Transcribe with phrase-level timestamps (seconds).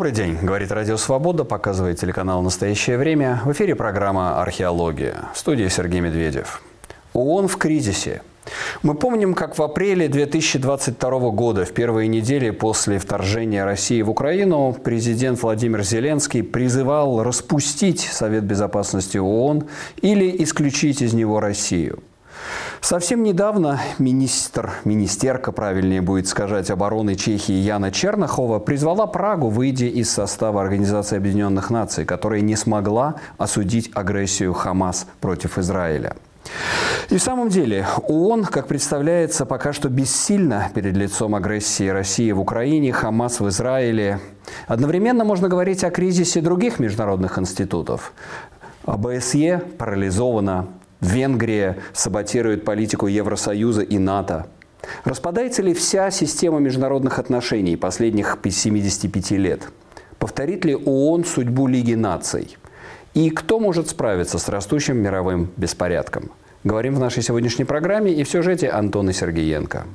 [0.00, 3.42] Добрый день, говорит Радио Свобода, показывает телеканал «Настоящее время».
[3.44, 5.28] В эфире программа «Археология».
[5.34, 6.62] В студии Сергей Медведев.
[7.12, 8.22] ООН в кризисе.
[8.82, 14.74] Мы помним, как в апреле 2022 года, в первые недели после вторжения России в Украину,
[14.82, 19.64] президент Владимир Зеленский призывал распустить Совет Безопасности ООН
[20.00, 21.98] или исключить из него Россию–
[22.80, 30.10] Совсем недавно министр, министерка, правильнее будет сказать, обороны Чехии Яна Чернахова призвала Прагу выйти из
[30.10, 36.16] состава Организации Объединенных Наций, которая не смогла осудить агрессию Хамас против Израиля.
[37.10, 42.40] И в самом деле ООН, как представляется, пока что бессильно перед лицом агрессии России в
[42.40, 44.20] Украине, Хамас в Израиле.
[44.66, 48.12] Одновременно можно говорить о кризисе других международных институтов.
[48.86, 50.68] ОБСЕ парализована,
[51.00, 54.46] Венгрия саботирует политику Евросоюза и НАТО.
[55.04, 59.68] Распадается ли вся система международных отношений последних 75 лет?
[60.18, 62.56] Повторит ли ООН судьбу Лиги наций?
[63.14, 66.30] И кто может справиться с растущим мировым беспорядком?
[66.62, 69.86] Говорим в нашей сегодняшней программе и в сюжете Антона Сергеенко.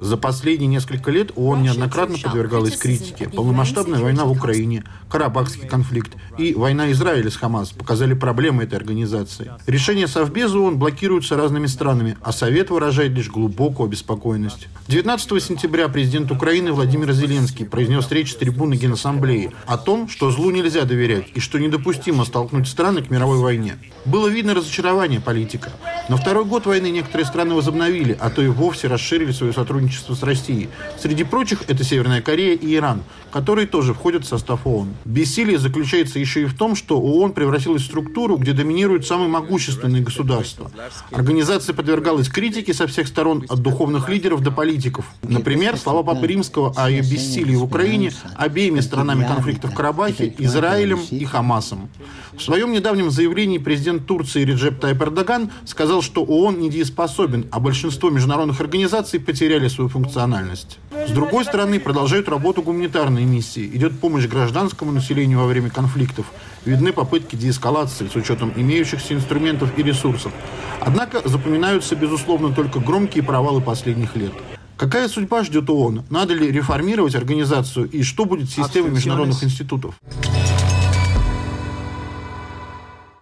[0.00, 3.28] За последние несколько лет ООН неоднократно подвергалась критике.
[3.28, 9.50] Полномасштабная война в Украине, Карабахский конфликт и война Израиля с Хамас показали проблемы этой организации.
[9.66, 14.68] Решения Совбеза ООН блокируются разными странами, а Совет выражает лишь глубокую обеспокоенность.
[14.86, 20.52] 19 сентября президент Украины Владимир Зеленский произнес речь с трибуны Генассамблеи о том, что злу
[20.52, 23.78] нельзя доверять и что недопустимо столкнуть страны к мировой войне.
[24.04, 25.72] Было видно разочарование политика.
[26.08, 30.14] На второй год войны некоторые страны возобновили, а то и вовсе расширили свое сотрудничество сотрудничество
[30.14, 30.68] с Россией.
[30.98, 34.88] Среди прочих это Северная Корея и Иран, которые тоже входят в состав ООН.
[35.04, 40.02] Бессилие заключается еще и в том, что ООН превратилась в структуру, где доминируют самые могущественные
[40.02, 40.70] государства.
[41.10, 45.04] Организация подвергалась критике со всех сторон, от духовных лидеров до политиков.
[45.22, 51.00] Например, слова Папы Римского о ее бессилии в Украине обеими сторонами конфликта в Карабахе, Израилем
[51.10, 51.88] и Хамасом.
[52.36, 58.10] В своем недавнем заявлении президент Турции Реджеп Тайп Эрдоган сказал, что ООН недееспособен, а большинство
[58.10, 60.80] международных организаций потеряли свою функциональность.
[61.06, 63.70] С другой стороны, продолжают работу гуманитарные миссии.
[63.72, 66.26] Идет помощь гражданскому населению во время конфликтов.
[66.64, 70.32] Видны попытки деэскалации с учетом имеющихся инструментов и ресурсов.
[70.80, 74.32] Однако запоминаются, безусловно, только громкие провалы последних лет.
[74.76, 76.06] Какая судьба ждет ООН?
[76.10, 77.88] Надо ли реформировать организацию?
[77.88, 79.94] И что будет с системой международных институтов?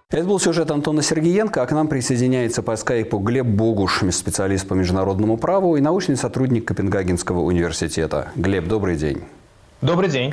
[0.08, 4.74] Это был сюжет Антона Сергеенко, а к нам присоединяется по скайпу Глеб Богуш, специалист по
[4.74, 8.30] международному праву и научный сотрудник Копенгагенского университета.
[8.36, 9.24] Глеб, добрый день.
[9.82, 10.32] Добрый день.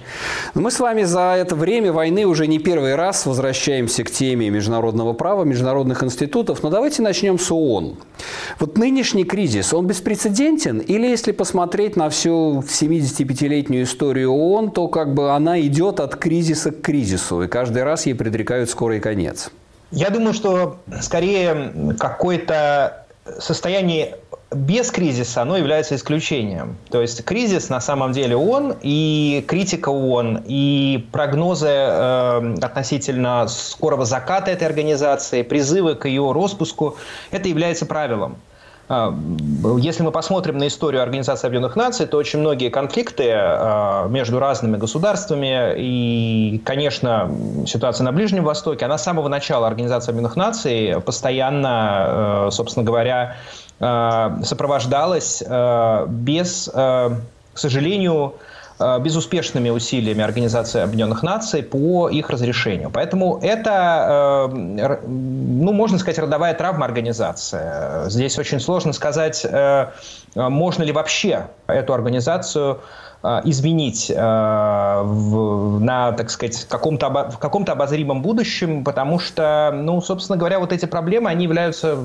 [0.54, 5.14] Мы с вами за это время войны уже не первый раз возвращаемся к теме международного
[5.14, 6.62] права, международных институтов.
[6.62, 7.98] Но давайте начнем с ООН.
[8.60, 10.78] Вот нынешний кризис, он беспрецедентен?
[10.78, 16.70] Или если посмотреть на всю 75-летнюю историю ООН, то как бы она идет от кризиса
[16.70, 19.50] к кризису, и каждый раз ей предрекают скорый конец?
[19.94, 23.06] Я думаю, что скорее какое-то
[23.38, 24.18] состояние
[24.52, 26.78] без кризиса оно является исключением.
[26.90, 34.06] То есть кризис на самом деле он и критика ООН, и прогнозы э, относительно скорого
[34.06, 36.98] заката этой организации, призывы к ее распуску,
[37.30, 38.38] это является правилом.
[38.90, 39.18] А,
[39.80, 44.78] если мы посмотрим на историю Организации Объединенных Наций, то очень многие конфликты а, между разными
[44.78, 47.32] государствами и, конечно,
[47.66, 53.38] ситуация на Ближнем Востоке, она с самого начала Организации Объединенных Наций постоянно, э, собственно говоря,
[53.80, 57.20] э, сопровождалась э, без, к
[57.56, 58.36] сожалению,
[59.00, 62.90] безуспешными усилиями Организации Объединенных Наций по их разрешению.
[62.92, 68.10] Поэтому это, э, ну, можно сказать, родовая травма организации.
[68.10, 69.88] Здесь очень сложно сказать, э,
[70.36, 72.80] можно ли вообще эту организацию
[73.46, 80.74] изменить на, так сказать, каком-то, в каком-то обозримом будущем, потому что, ну, собственно говоря, вот
[80.74, 81.98] эти проблемы, они являются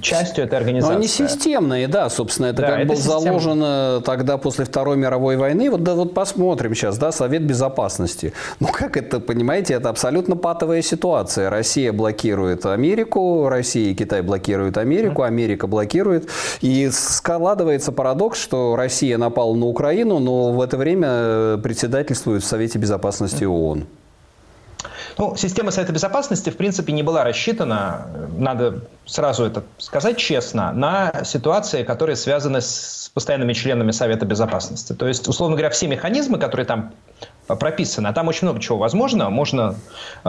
[0.00, 0.92] частью этой организации.
[0.92, 3.20] Но они системные, да, собственно, это да, как это было системно.
[3.20, 5.70] заложено тогда после Второй мировой войны.
[5.70, 8.32] Вот, да, вот посмотрим сейчас, да, Совет Безопасности.
[8.60, 11.48] Ну, как это, понимаете, это абсолютно патовая ситуация.
[11.48, 16.28] Россия блокирует Америку, Россия и Китай блокируют Америку, Америка блокирует.
[16.60, 22.78] И складывается парадокс, что Россия напала на Украину, но в это время председательствует в Совете
[22.78, 23.86] Безопасности ООН.
[25.18, 28.06] Ну, система Совета Безопасности, в принципе, не была рассчитана,
[28.36, 34.92] надо сразу это сказать честно, на ситуации, которые связаны с постоянными членами Совета Безопасности.
[34.92, 36.92] То есть, условно говоря, все механизмы, которые там
[37.48, 38.10] прописано.
[38.10, 39.28] А там очень много чего возможно.
[39.28, 39.74] Можно
[40.24, 40.28] э,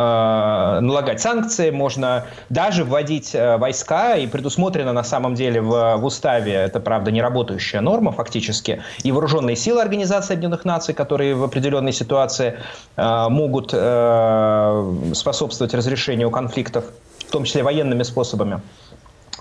[0.81, 6.53] налагать санкции, можно даже вводить э, войска, и предусмотрено на самом деле в, в уставе,
[6.53, 11.93] это, правда, не работающая норма фактически, и вооруженные силы Организации Объединенных Наций, которые в определенной
[11.93, 12.57] ситуации
[12.97, 16.85] э, могут э, способствовать разрешению конфликтов,
[17.27, 18.61] в том числе военными способами.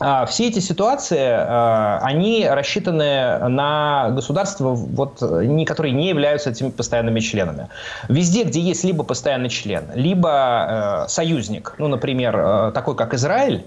[0.00, 5.23] А, все эти ситуации, а, они рассчитаны на государства, вот,
[5.67, 7.69] которые не являются этими постоянными членами.
[8.09, 13.65] Везде, где есть либо постоянный член, либо э, союзник, ну, например, э, такой как Израиль,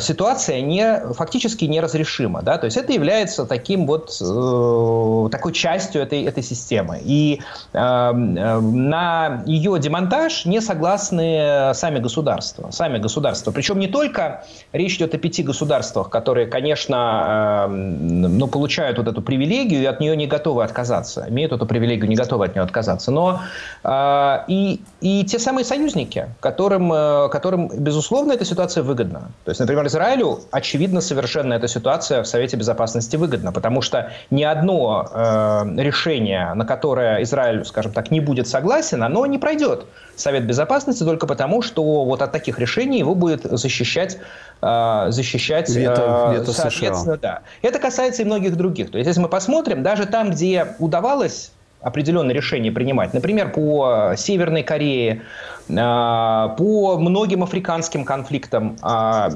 [0.00, 2.42] ситуация не, фактически неразрешима.
[2.42, 2.58] Да?
[2.58, 7.00] То есть это является таким вот, э, такой частью этой, этой системы.
[7.02, 7.40] И
[7.72, 12.70] э, на ее демонтаж не согласны сами государства.
[12.70, 13.50] Сами государства.
[13.50, 19.22] Причем не только речь идет о пяти государствах, которые, конечно, э, ну, получают вот эту
[19.22, 21.24] привилегию и от нее не готовы отказаться.
[21.28, 23.10] Имеют эту привилегию, не готовы от нее отказаться.
[23.10, 23.40] Но
[23.84, 29.30] э, и, и те самые союзники, которым, э, которым, безусловно, эта ситуация выгодна.
[29.44, 34.42] То есть например, Израилю, очевидно, совершенно эта ситуация в Совете Безопасности выгодна, потому что ни
[34.42, 39.86] одно э, решение, на которое Израиль, скажем так, не будет согласен, оно не пройдет
[40.16, 44.18] Совет Безопасности только потому, что вот от таких решений его будет защищать
[44.60, 47.16] э, защищать вето, э, вето соответственно, США.
[47.16, 47.40] да.
[47.62, 48.90] Это касается и многих других.
[48.90, 54.62] То есть, если мы посмотрим, даже там, где удавалось определенные решения принимать, например, по Северной
[54.62, 55.22] Корее,
[55.68, 58.76] по многим африканским конфликтам.
[58.82, 59.30] А,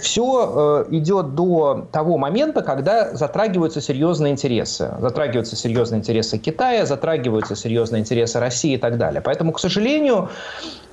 [0.00, 4.94] Все э, идет до того момента, когда затрагиваются серьезные интересы.
[5.00, 9.20] Затрагиваются серьезные интересы Китая, затрагиваются серьезные интересы России и так далее.
[9.20, 10.28] Поэтому, к сожалению,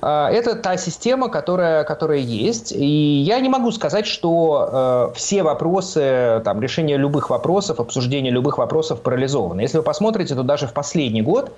[0.02, 2.72] а, это та система, которая, которая есть.
[2.72, 8.58] И я не могу сказать, что э, все вопросы, там, решение любых вопросов, обсуждение любых
[8.58, 9.60] вопросов парализованы.
[9.60, 11.52] Если вы посмотрите, то даже в последний год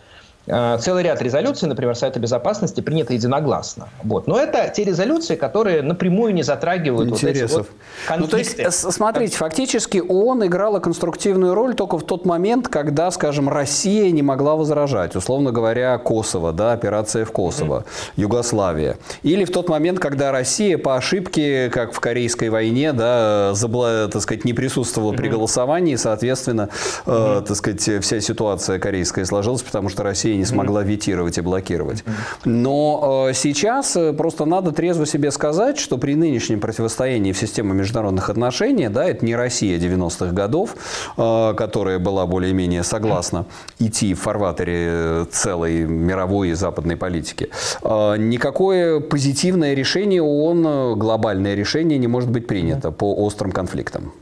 [0.80, 3.88] целый ряд резолюций, например, Совета Безопасности, приняты единогласно.
[4.02, 4.26] Вот.
[4.26, 7.50] Но это те резолюции, которые напрямую не затрагивают Интересов.
[7.50, 12.24] вот эти вот Ну, то есть, смотрите, фактически ООН играла конструктивную роль только в тот
[12.24, 15.16] момент, когда, скажем, Россия не могла возражать.
[15.16, 18.12] Условно говоря, Косово, да, операция в Косово, mm-hmm.
[18.16, 18.96] Югославия.
[19.22, 24.22] Или в тот момент, когда Россия по ошибке, как в Корейской войне, да, забла, так
[24.22, 25.16] сказать, не присутствовала mm-hmm.
[25.16, 26.70] при голосовании, соответственно,
[27.04, 27.38] mm-hmm.
[27.40, 32.04] э, так сказать, вся ситуация корейская сложилась, потому что Россия не смогла ветировать и блокировать.
[32.44, 37.74] Но э, сейчас э, просто надо трезво себе сказать, что при нынешнем противостоянии в системе
[37.74, 40.76] международных отношений, да, это не Россия 90-х годов,
[41.16, 43.46] э, которая была более-менее согласна
[43.78, 47.50] идти в фарватере целой мировой и западной политики,
[47.82, 54.12] никакое позитивное решение ООН, глобальное решение не может быть принято по острым конфликтам.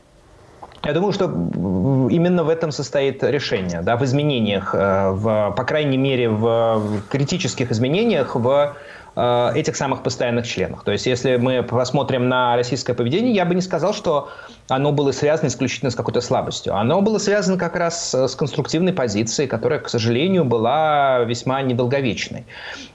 [0.83, 5.97] Я думаю, что именно в этом состоит решение, да, в изменениях, э, в, по крайней
[5.97, 8.75] мере, в критических изменениях в
[9.17, 10.83] э, этих самых постоянных членах.
[10.83, 14.29] То есть, если мы посмотрим на российское поведение, я бы не сказал, что
[14.69, 16.75] оно было связано исключительно с какой-то слабостью.
[16.75, 22.45] Оно было связано как раз с конструктивной позицией, которая, к сожалению, была весьма недолговечной.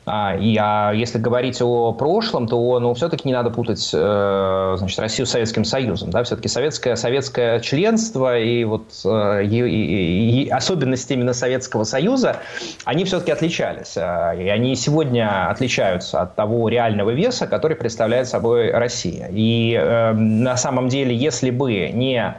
[0.05, 4.99] А, и а если говорить о прошлом, то ну, все-таки не надо путать э, значит,
[4.99, 6.11] Россию с Советским Союзом.
[6.11, 6.23] Да?
[6.25, 12.39] Все-таки советское, советское членство и, вот, э, и, и, и особенности именно Советского Союза,
[12.85, 13.97] они все-таки отличались.
[13.97, 19.29] А, и они сегодня отличаются от того реального веса, который представляет собой Россия.
[19.31, 22.37] И э, на самом деле, если бы не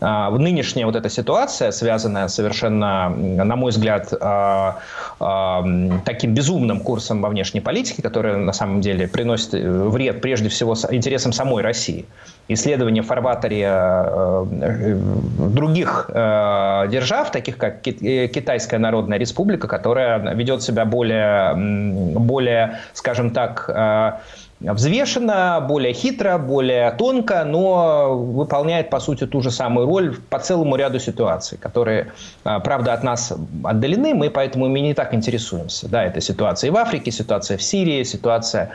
[0.00, 4.78] нынешняя вот эта ситуация, связанная совершенно, на мой взгляд, а,
[5.18, 5.64] а,
[6.04, 10.74] таким безумным курсом во внешней политике, который на самом деле приносит э, вред прежде всего
[10.90, 12.06] интересам самой России.
[12.48, 14.96] Исследования в фарватере э,
[15.38, 24.20] других э, держав, таких как Китайская Народная Республика, которая ведет себя более, более скажем так,
[24.60, 30.76] взвешенно, более хитро, более тонко, но выполняет, по сути, ту же самую роль по целому
[30.76, 32.12] ряду ситуаций, которые,
[32.44, 33.32] а, правда, от нас
[33.64, 35.88] отдалены, мы поэтому ими не так интересуемся.
[35.88, 38.70] Да, это ситуация и в Африке, ситуация в Сирии, ситуация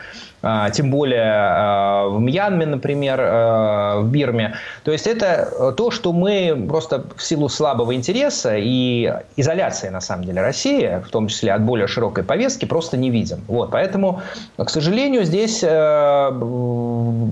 [0.74, 4.56] тем более а, в Мьянме, например, в Бирме.
[4.84, 10.26] То есть это то, что мы просто в силу слабого интереса и изоляции, на самом
[10.26, 13.44] деле, России, в том числе от более широкой повестки, просто не видим.
[13.48, 14.22] Вот, поэтому,
[14.58, 16.30] к сожалению, здесь Э,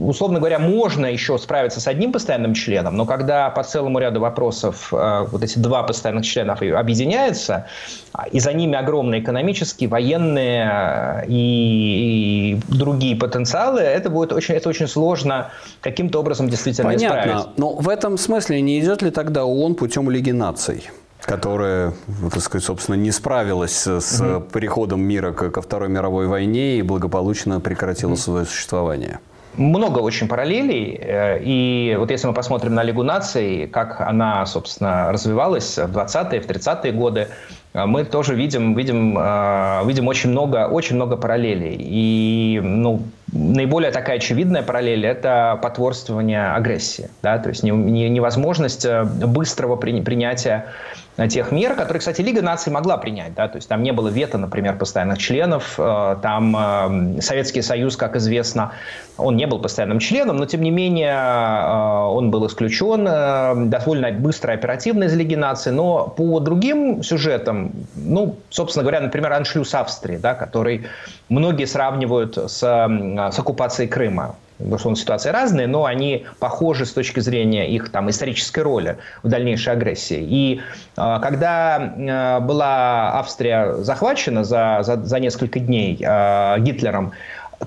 [0.01, 4.89] условно говоря, можно еще справиться с одним постоянным членом, но когда по целому ряду вопросов
[4.91, 7.65] э, вот эти два постоянных члена объединяются,
[8.31, 14.69] и за ними огромные экономические, военные э, и, и другие потенциалы, это будет очень, это
[14.69, 15.49] очень сложно
[15.81, 17.19] каким-то образом действительно Понятно.
[17.19, 17.57] исправить.
[17.57, 20.89] Но в этом смысле не идет ли тогда ООН путем Лиги наций?
[21.25, 21.93] которая,
[22.33, 24.41] так сказать, собственно, не справилась с угу.
[24.41, 28.17] переходом мира ко Второй мировой войне и благополучно прекратила угу.
[28.17, 29.19] свое существование
[29.55, 30.97] много очень параллелей.
[30.99, 36.41] Э, и вот если мы посмотрим на Лигу наций, как она, собственно, развивалась в 20-е,
[36.41, 37.27] в 30-е годы,
[37.73, 41.75] мы тоже видим, видим, э, видим очень много, очень много параллелей.
[41.79, 43.01] И ну,
[43.31, 47.09] наиболее такая очевидная параллель– это потворствование агрессии.
[47.21, 47.39] Да?
[47.39, 48.85] То есть невозможность
[49.25, 50.67] быстрого принятия
[51.29, 53.33] тех мер, которые, кстати, Лига наций могла принять.
[53.35, 53.47] Да?
[53.47, 55.75] То есть там не было вето, например, постоянных членов.
[55.77, 58.71] Э, там э, Советский Союз, как известно,
[59.17, 63.03] он не был постоянным членом, но, тем не менее, э, он был исключен
[63.69, 65.71] довольно быстро и оперативно из Лиги наций.
[65.71, 70.87] Но по другим сюжетам, ну, собственно говоря, например, аншлюз Австрии, да, который
[71.29, 74.35] многие сравнивают с, с оккупацией Крыма
[74.77, 79.73] что ситуации разные, но они похожи с точки зрения их там, исторической роли в дальнейшей
[79.73, 80.21] агрессии.
[80.21, 80.61] И
[80.97, 87.13] э, когда э, была Австрия захвачена за, за, за несколько дней э, Гитлером,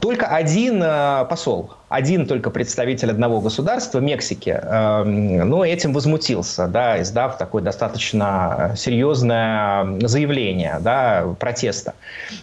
[0.01, 0.85] только один
[1.31, 4.61] посол, один только представитель одного государства, Мексики,
[5.07, 11.95] ну, этим возмутился, да, издав такое достаточно серьезное заявление да, протеста.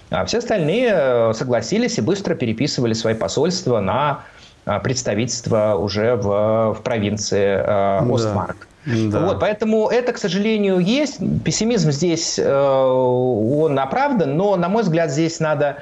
[0.09, 4.21] А все остальные э, согласились и быстро переписывали свои посольства на
[4.65, 8.67] а, представительства уже в, в провинции э, Остмарк.
[8.85, 9.19] Да.
[9.19, 11.19] Вот, поэтому это, к сожалению, есть.
[11.43, 15.77] Пессимизм здесь, э, он оправдан, но, на мой взгляд, здесь надо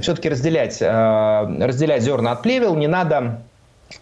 [0.00, 0.86] все-таки разделять, э,
[1.60, 2.74] разделять зерна от плевел.
[2.74, 3.42] Не надо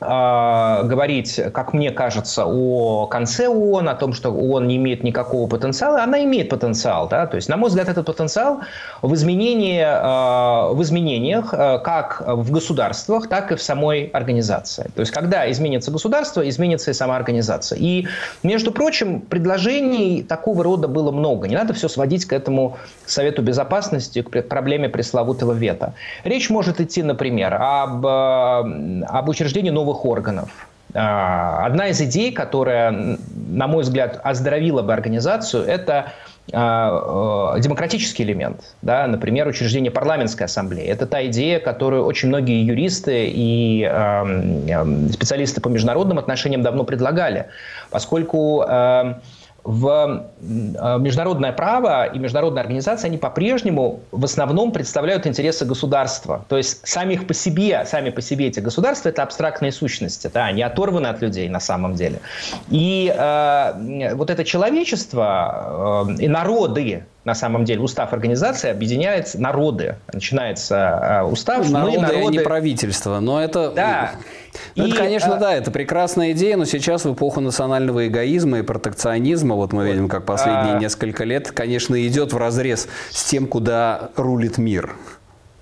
[0.00, 6.02] говорить, как мне кажется, о конце ООН, о том, что ООН не имеет никакого потенциала.
[6.02, 7.08] Она имеет потенциал.
[7.08, 7.26] Да?
[7.26, 8.60] То есть, на мой взгляд, этот потенциал
[9.02, 14.90] в, изменении, э, в изменениях э, как в государствах, так и в самой организации.
[14.94, 17.78] То есть, когда изменится государство, изменится и сама организация.
[17.78, 18.06] И,
[18.42, 21.48] между прочим, предложений такого рода было много.
[21.48, 25.94] Не надо все сводить к этому Совету Безопасности, к проблеме пресловутого вето.
[26.24, 30.50] Речь может идти, например, об, об учреждении новых органов.
[30.94, 36.12] А, одна из идей, которая, на мой взгляд, оздоровила бы организацию, это
[36.52, 40.84] а, э, демократический элемент, да, например, учреждение парламентской ассамблеи.
[40.84, 47.46] Это та идея, которую очень многие юристы и э, специалисты по международным отношениям давно предлагали,
[47.90, 49.14] поскольку э,
[49.64, 56.44] в э, международное право и международные организации, они по-прежнему в основном представляют интересы государства.
[56.48, 60.46] То есть сами их по себе, сами по себе эти государства– это абстрактные сущности, да,
[60.46, 62.20] они оторваны от людей на самом деле.
[62.68, 69.96] И э, вот это человечество э, и народы, на самом деле устав организации объединяет народы.
[70.12, 71.68] Начинается э, устав.
[71.70, 72.26] Народы, мы, народы...
[72.26, 73.20] а не правительство.
[73.20, 73.72] Но это...
[73.72, 74.12] Да.
[74.74, 75.38] Ну, и, это, конечно, а...
[75.38, 80.08] да, это прекрасная идея, но сейчас в эпоху национального эгоизма и протекционизма, вот мы видим,
[80.08, 80.78] как последние а...
[80.78, 84.94] несколько лет, конечно, идет в разрез с тем, куда рулит мир.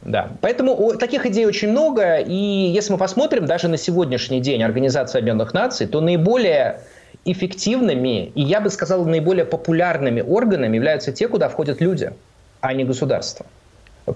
[0.03, 5.19] Да, поэтому таких идей очень много, и если мы посмотрим даже на сегодняшний день Организации
[5.19, 6.81] Объединенных Наций, то наиболее
[7.25, 12.13] эффективными и, я бы сказал, наиболее популярными органами являются те, куда входят люди,
[12.61, 13.47] а не государство.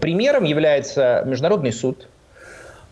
[0.00, 2.08] Примером является Международный суд,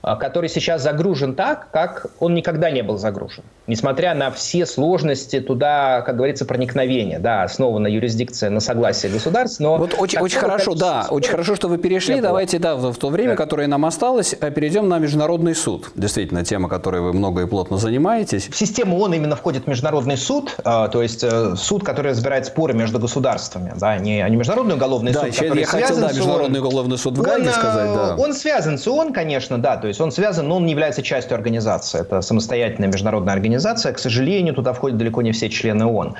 [0.02, 3.44] который сейчас загружен так, как он никогда не был загружен.
[3.66, 9.76] Несмотря на все сложности туда, как говорится, проникновения, да, основана юрисдикция на согласии государств, но...
[9.76, 12.20] Вот очень, очень хорошо, да, очень хорошо, что вы перешли.
[12.20, 13.36] Давайте, да, в то время, да.
[13.36, 15.90] которое нам осталось, э, перейдем на Международный суд.
[15.94, 18.48] Действительно, тема, которой вы много и плотно занимаетесь.
[18.48, 22.74] В систему ООН именно входит Международный суд, а, то есть э, суд, который разбирает споры
[22.74, 26.60] между государствами, да, не, а не Международный уголовный да, суд, который я хотел, да, Международный
[26.60, 28.16] уголовный суд в Гаге сказать, да.
[28.16, 31.34] Он связан с ООН, конечно, да, то есть он связан, но он не является частью
[31.34, 32.00] организации.
[32.00, 33.92] Это самостоятельная международная организация.
[33.92, 36.14] К сожалению, туда входят далеко не все члены ООН.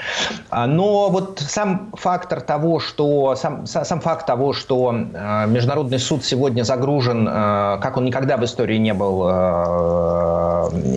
[0.50, 6.24] А, но вот сам фактор того, что сам, сам факт того, что э, Международный суд
[6.24, 9.30] сегодня загружен, э, как он никогда в истории не был,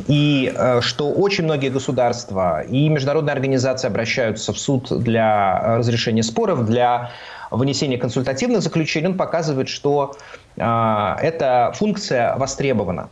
[0.07, 7.11] и что очень многие государства и международные организации обращаются в суд для разрешения споров, для
[7.53, 10.15] вынесения консультативных заключений, он показывает, что
[10.57, 13.09] э, эта функция востребована.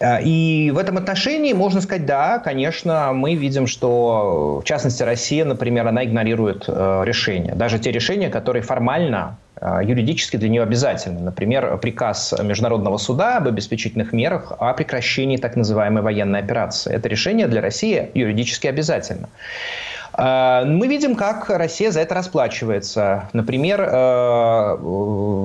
[0.00, 5.44] Э, и в этом отношении можно сказать, да, конечно, мы видим, что в частности Россия,
[5.44, 11.20] например, она игнорирует э, решения, даже те решения, которые формально э, юридически для нее обязательны.
[11.20, 16.92] Например, приказ Международного суда об обеспечительных мерах о прекращении так называемой военной операции.
[16.92, 19.28] Это решение для России юридически обязательно.
[20.16, 23.28] А, мы видим, как Россия за это расплачивается.
[23.32, 24.76] Например, э,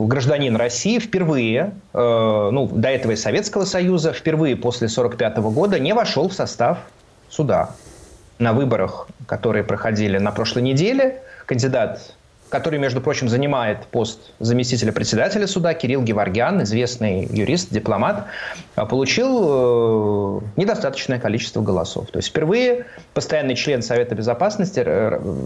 [0.05, 5.93] гражданин России впервые, э, ну, до этого из Советского Союза, впервые после 1945 года не
[5.93, 6.77] вошел в состав
[7.29, 7.71] суда.
[8.37, 12.13] на выборах, которые проходили на прошлой неделе, кандидат
[12.49, 18.25] который, между прочим, занимает пост заместителя председателя суда, Кирилл Геворгян, известный юрист, дипломат,
[18.75, 22.07] а, получил э, недостаточное количество голосов.
[22.11, 24.85] То есть впервые постоянный член Совета Безопасности,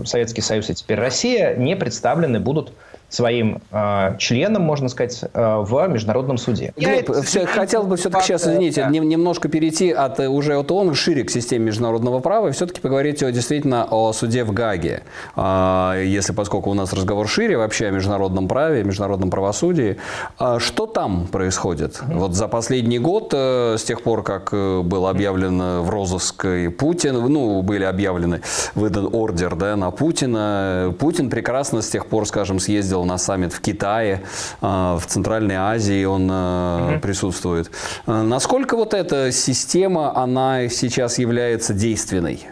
[0.05, 2.73] Советский Союз и теперь Россия, не представлены будут
[3.13, 6.73] своим э, членом, можно сказать, э, в международном суде.
[6.75, 8.89] Глеб, все, хотел бы все-таки сейчас, извините, да.
[8.89, 13.21] немножко перейти от э, уже от ООН шире к системе международного права и все-таки поговорить
[13.21, 15.03] о, действительно о суде в Гаге.
[15.35, 19.97] А, если поскольку у нас разговор шире вообще о международном праве, международном правосудии,
[20.39, 22.01] а что там происходит?
[22.01, 22.17] Mm-hmm.
[22.17, 26.69] Вот за последний год, э, с тех пор, как э, был объявлен в розыск и
[26.69, 28.41] Путин, ну, были объявлены,
[28.73, 33.61] выдан ордер да, на Путина, Путин прекрасно с тех пор, скажем, съездил на саммит в
[33.61, 34.21] Китае,
[34.61, 36.99] а, в Центральной Азии он угу.
[36.99, 37.71] присутствует.
[38.05, 42.47] А, насколько вот эта система, она сейчас является действенной?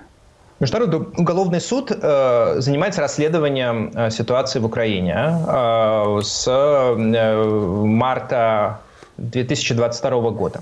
[0.62, 5.16] Международный уголовный суд э, занимается расследованием э, ситуации в Украине
[5.48, 8.80] э, с э, марта
[9.18, 10.62] 2022 года.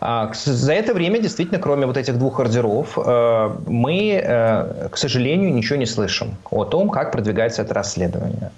[0.00, 5.52] А, за это время, действительно, кроме вот этих двух ордеров, э, мы, э, к сожалению,
[5.52, 8.50] ничего не слышим о том, как продвигается это расследование.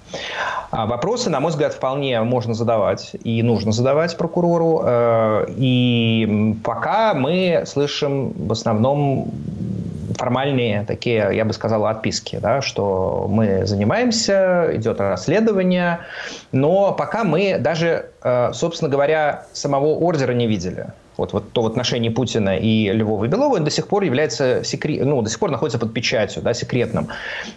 [0.70, 4.82] А вопросы, на мой взгляд, вполне можно задавать и нужно задавать прокурору.
[4.84, 9.32] Э, и пока мы слышим в основном
[10.16, 16.00] формальные такие, я бы сказал, отписки, да, что мы занимаемся, идет расследование,
[16.52, 18.10] но пока мы даже,
[18.52, 23.28] собственно говоря, самого ордера не видели вот, вот то в отношении Путина и Львова и
[23.28, 27.08] Белова, до сих пор является секрет, ну, до сих пор находится под печатью, да, секретным.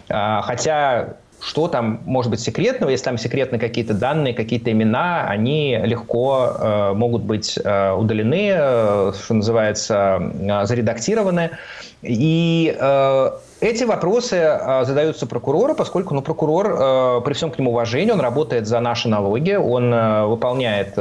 [0.08, 5.78] А, хотя что там может быть секретного, если там секретны какие-то данные, какие-то имена, они
[5.84, 11.50] легко э, могут быть э, удалены, э, что называется, э, заредактированы.
[12.06, 17.70] И э, эти вопросы э, задаются прокурору, поскольку ну, прокурор, э, при всем к нему
[17.70, 20.94] уважении, он работает за наши налоги, он э, выполняет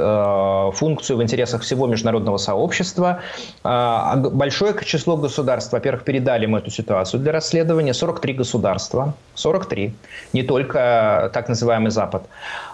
[0.76, 3.20] функцию в интересах всего международного сообщества.
[3.64, 7.94] Большое число государств, во-первых, передали мы эту ситуацию для расследования.
[7.94, 9.14] 43 государства.
[9.36, 9.94] 43.
[10.34, 12.24] Не только так называемый Запад.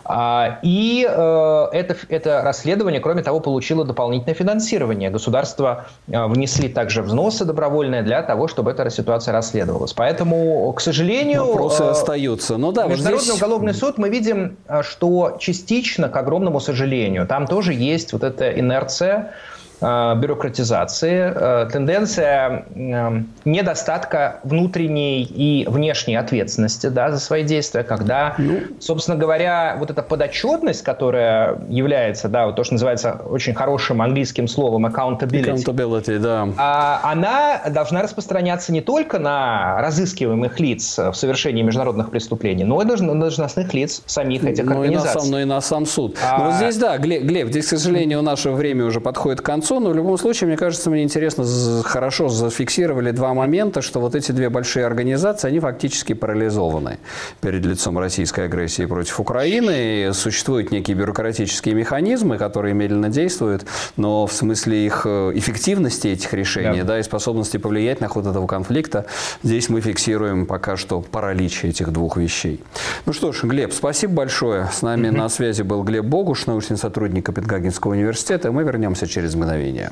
[0.04, 5.10] А, и э, это, это расследование, кроме того, получило дополнительное финансирование.
[5.10, 9.94] Государства э, внесли также взносы добровольные для того, чтобы эта ситуация расследовалась.
[9.94, 11.46] Поэтому, к сожалению...
[11.46, 12.58] Вопросы э, остаются.
[12.58, 13.38] Ну, да, Международный здесь...
[13.38, 19.12] уголовный суд, мы видим, что частично, к огромному сожалению, там тоже есть вот эта инерция,
[19.12, 19.34] Э,
[19.82, 28.60] бюрократизации, э, тенденция э, недостатка внутренней и внешней ответственности да, за свои действия, когда, ну,
[28.80, 34.48] собственно говоря, вот эта подотчетность, которая является, да, вот то, что называется очень хорошим английским
[34.48, 36.48] словом accountability, accountability да.
[36.58, 42.86] А, она должна распространяться не только на разыскиваемых лиц в совершении международных преступлений, но и
[42.86, 45.12] на должностных лиц самих этих ну, организаций.
[45.12, 46.18] И на сам, ну и на сам суд.
[46.24, 46.38] А...
[46.38, 49.71] Но вот здесь, да, Глеб, Глеб, здесь, к сожалению, наше время уже подходит к концу,
[49.80, 51.46] но в любом случае, мне кажется, мне интересно,
[51.84, 57.00] хорошо зафиксировали два момента, что вот эти две большие организации, они фактически парализованы
[57.42, 60.10] перед лицом российской агрессии против Украины.
[60.10, 63.66] И существуют некие бюрократические механизмы, которые медленно действуют,
[63.98, 66.92] но в смысле их э, эффективности этих решений, да.
[66.92, 69.06] Да, и способности повлиять на ход этого конфликта,
[69.44, 72.62] здесь мы фиксируем пока что паралич этих двух вещей.
[73.06, 74.70] Ну что ж, Глеб, спасибо большое.
[74.74, 75.18] С нами mm-hmm.
[75.18, 78.52] на связи был Глеб Богуш, научный сотрудник Копенгагенского университета.
[78.52, 79.92] Мы вернемся через мгновение мгновение.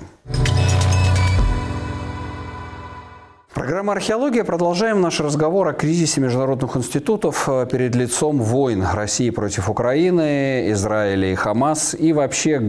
[3.53, 4.43] Программа «Археология».
[4.43, 11.32] Продолжаем наш разговор о кризисе международных институтов э, перед лицом войн России против Украины, Израиля
[11.32, 12.62] и Хамас и вообще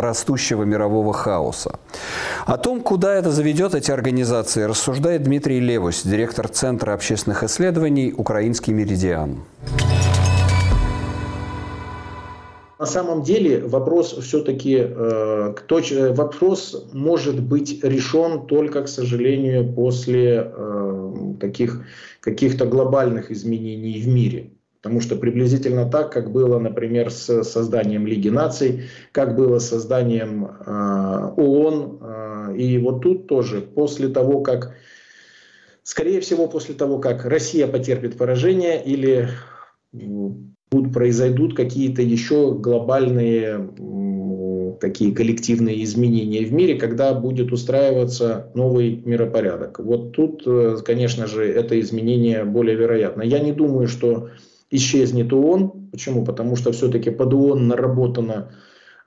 [0.00, 1.78] растущего мирового хаоса.
[2.44, 8.74] О том, куда это заведет эти организации, рассуждает Дмитрий Левус, директор Центра общественных исследований «Украинский
[8.74, 9.38] меридиан».
[12.78, 20.52] На самом деле вопрос все-таки, э, э, вопрос может быть решен только, к сожалению, после
[20.54, 21.82] э, таких
[22.20, 24.50] каких-то глобальных изменений в мире.
[24.82, 30.44] Потому что приблизительно так, как было, например, с созданием Лиги наций, как было с созданием
[30.44, 31.98] э, ООН.
[32.02, 34.74] Э, и вот тут тоже, после того, как,
[35.82, 39.30] скорее всего, после того, как Россия потерпит поражение или
[40.70, 43.70] будут, произойдут какие-то еще глобальные
[44.80, 49.78] такие коллективные изменения в мире, когда будет устраиваться новый миропорядок.
[49.78, 53.22] Вот тут, э, конечно же, это изменение более вероятно.
[53.22, 54.28] Я не думаю, что
[54.70, 55.88] исчезнет ООН.
[55.92, 56.24] Почему?
[56.24, 58.52] Потому что все-таки под ООН наработано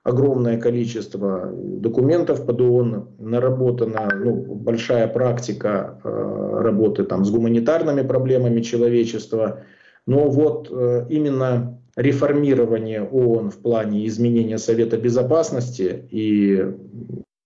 [0.04, 8.62] огромное количество документов под ООН, наработана ну, большая практика э, работы там, с гуманитарными проблемами
[8.62, 9.64] человечества.
[10.10, 16.66] Но вот э, именно реформирование ООН в плане изменения Совета Безопасности и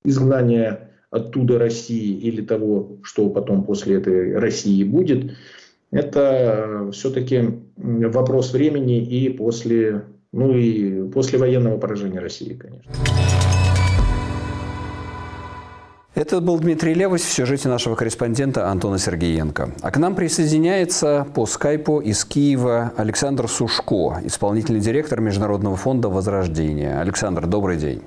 [0.06, 5.34] изгнания оттуда России или того, что потом после этой России будет,
[5.92, 12.90] это все-таки вопрос времени и после ну и после военного поражения России, конечно.
[16.16, 19.72] Это был Дмитрий Левось в сюжете нашего корреспондента Антона Сергеенко.
[19.82, 27.00] А к нам присоединяется по скайпу из Киева Александр Сушко, исполнительный директор Международного фонда «Возрождение».
[27.00, 28.04] Александр, добрый день.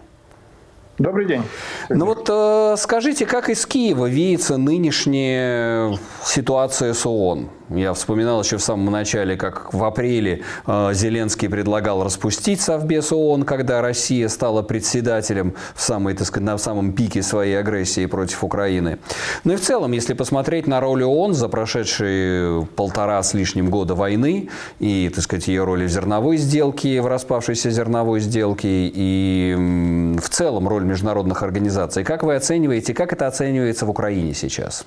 [0.98, 1.42] Добрый день.
[1.88, 7.50] Ну вот э, скажите, как из Киева видится нынешняя ситуация с ООН?
[7.68, 13.42] Я вспоминал еще в самом начале, как в апреле э, Зеленский предлагал распустить Совбез ООН,
[13.42, 18.98] когда Россия стала председателем в самой, так сказать, на самом пике своей агрессии против Украины.
[19.42, 23.96] Ну и в целом, если посмотреть на роль ООН за прошедшие полтора с лишним года
[23.96, 24.48] войны
[24.78, 30.68] и, так сказать, ее роли в зерновой сделке, в распавшейся зерновой сделке и в целом
[30.68, 34.86] роль международных организаций, как вы оцениваете, как это оценивается в Украине сейчас?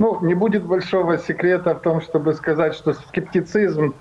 [0.00, 3.94] Ну, не будет большого секрета в том, чтобы сказать, что скептицизм,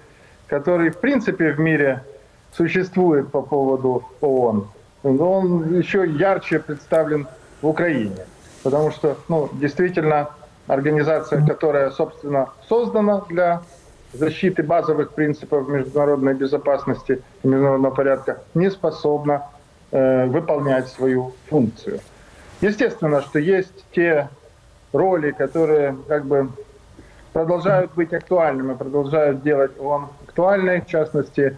[0.48, 2.06] который в принципе в мире
[2.54, 4.70] существует по поводу ООН,
[5.04, 7.28] он еще ярче представлен
[7.62, 8.16] в Украине.
[8.64, 10.30] Потому что, ну, действительно,
[10.68, 13.62] организация, которая, собственно, создана для
[14.14, 19.48] защиты базовых принципов международной безопасности и международного порядка, не способна
[19.92, 22.00] э, выполнять свою функцию.
[22.62, 24.30] Естественно, что есть те
[24.94, 26.50] роли, которые как бы
[27.34, 30.82] продолжают быть актуальными, продолжают делать ООН актуальной.
[30.82, 31.58] В частности,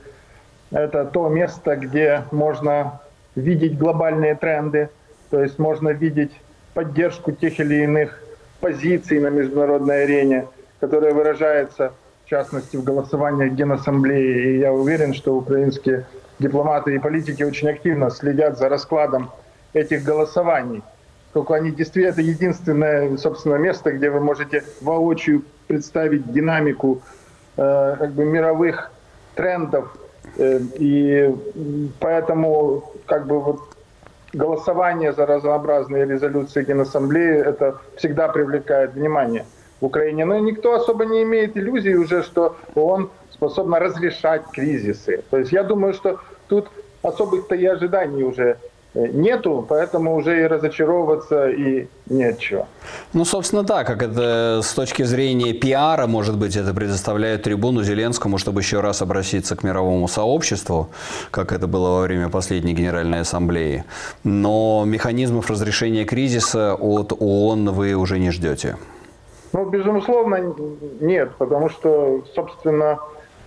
[0.71, 2.99] это то место, где можно
[3.35, 4.89] видеть глобальные тренды,
[5.29, 6.31] то есть можно видеть
[6.73, 8.21] поддержку тех или иных
[8.59, 10.47] позиций на международной арене,
[10.79, 11.93] которая выражается,
[12.25, 14.55] в частности, в голосованиях Генассамблеи.
[14.55, 16.05] И я уверен, что украинские
[16.39, 19.31] дипломаты и политики очень активно следят за раскладом
[19.73, 20.83] этих голосований
[21.31, 27.01] поскольку они действительно это единственное, собственно, место, где вы можете воочию представить динамику
[27.55, 28.91] э, как бы мировых
[29.35, 29.95] трендов.
[30.37, 31.33] Э, и
[32.01, 33.61] поэтому как бы вот
[34.33, 39.45] голосование за разнообразные резолюции Генассамблеи это всегда привлекает внимание
[39.79, 40.25] в Украине.
[40.25, 45.23] Но никто особо не имеет иллюзий уже, что он способна разрешать кризисы.
[45.29, 46.67] То есть я думаю, что тут
[47.03, 48.57] особых-то и ожиданий уже
[48.93, 52.67] нету, поэтому уже и разочаровываться и нечего.
[53.13, 58.37] Ну, собственно, да, как это с точки зрения пиара, может быть, это предоставляет трибуну Зеленскому,
[58.37, 60.89] чтобы еще раз обратиться к мировому сообществу,
[61.31, 63.85] как это было во время последней Генеральной Ассамблеи.
[64.23, 68.77] Но механизмов разрешения кризиса от ООН вы уже не ждете.
[69.53, 70.53] Ну, безусловно,
[70.99, 72.99] нет, потому что, собственно,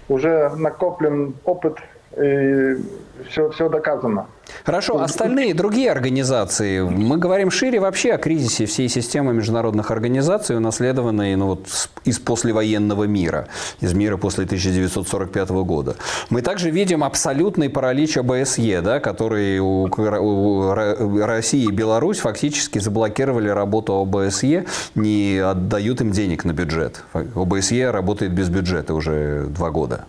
[0.08, 1.78] уже накоплен опыт
[2.14, 4.26] все, все доказано.
[4.64, 6.80] Хорошо, остальные другие организации.
[6.82, 11.66] Мы говорим шире вообще о кризисе всей системы международных организаций, унаследованной ну, вот,
[12.04, 13.48] из послевоенного мира,
[13.80, 15.96] из мира после 1945 года.
[16.30, 20.74] Мы также видим абсолютный паралич ОБСЕ, да, который у, у
[21.24, 27.02] России и Беларусь фактически заблокировали работу ОБСЕ, не отдают им денег на бюджет.
[27.12, 30.04] ОБСЕ работает без бюджета уже два года.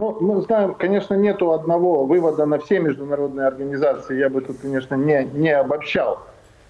[0.00, 4.16] Ну, мы знаем, конечно, нету одного вывода на все международные организации.
[4.16, 6.20] Я бы тут, конечно, не, не обобщал.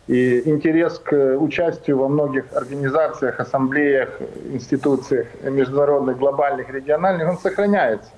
[0.08, 4.08] И интерес к участию во многих организациях, ассамблеях,
[4.52, 8.10] институциях международных, глобальных, региональных, он сохраняется.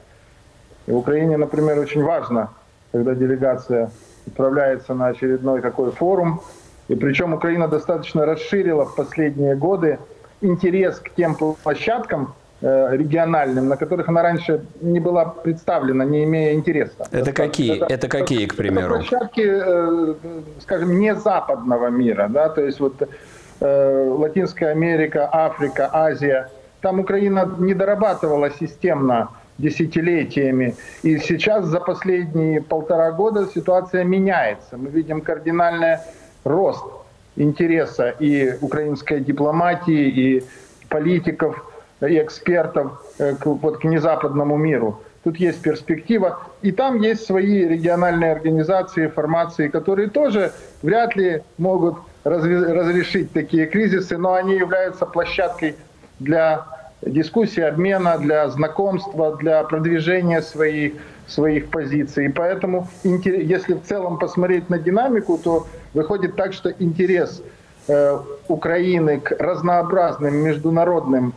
[0.86, 2.48] И в Украине, например, очень важно,
[2.90, 3.90] когда делегация
[4.26, 6.40] отправляется на очередной такой форум.
[6.88, 9.98] И причем Украина достаточно расширила в последние годы
[10.40, 16.54] интерес к тем площадкам, Э, региональным, на которых она раньше не была представлена, не имея
[16.54, 17.08] интереса.
[17.10, 17.76] Это какие?
[17.76, 18.94] Это, это какие, к примеру?
[18.94, 20.14] Это площадки, э,
[20.60, 23.02] скажем, не западного мира, да, то есть вот
[23.60, 26.50] э, Латинская Америка, Африка, Азия.
[26.80, 30.74] Там Украина не дорабатывала системно десятилетиями.
[31.02, 34.76] И сейчас за последние полтора года ситуация меняется.
[34.76, 35.98] Мы видим кардинальный
[36.44, 36.84] рост
[37.36, 40.44] интереса и украинской дипломатии, и
[40.88, 41.71] политиков
[42.06, 45.00] и экспертов э, к, вот, к незападному миру.
[45.24, 46.40] Тут есть перспектива.
[46.62, 54.16] И там есть свои региональные организации, формации, которые тоже вряд ли могут разрешить такие кризисы,
[54.16, 55.76] но они являются площадкой
[56.18, 56.66] для
[57.02, 60.94] дискуссии, обмена, для знакомства, для продвижения своих,
[61.26, 62.26] своих позиций.
[62.26, 67.42] И поэтому, если в целом посмотреть на динамику, то выходит так, что интерес
[67.88, 71.34] э, Украины к разнообразным международным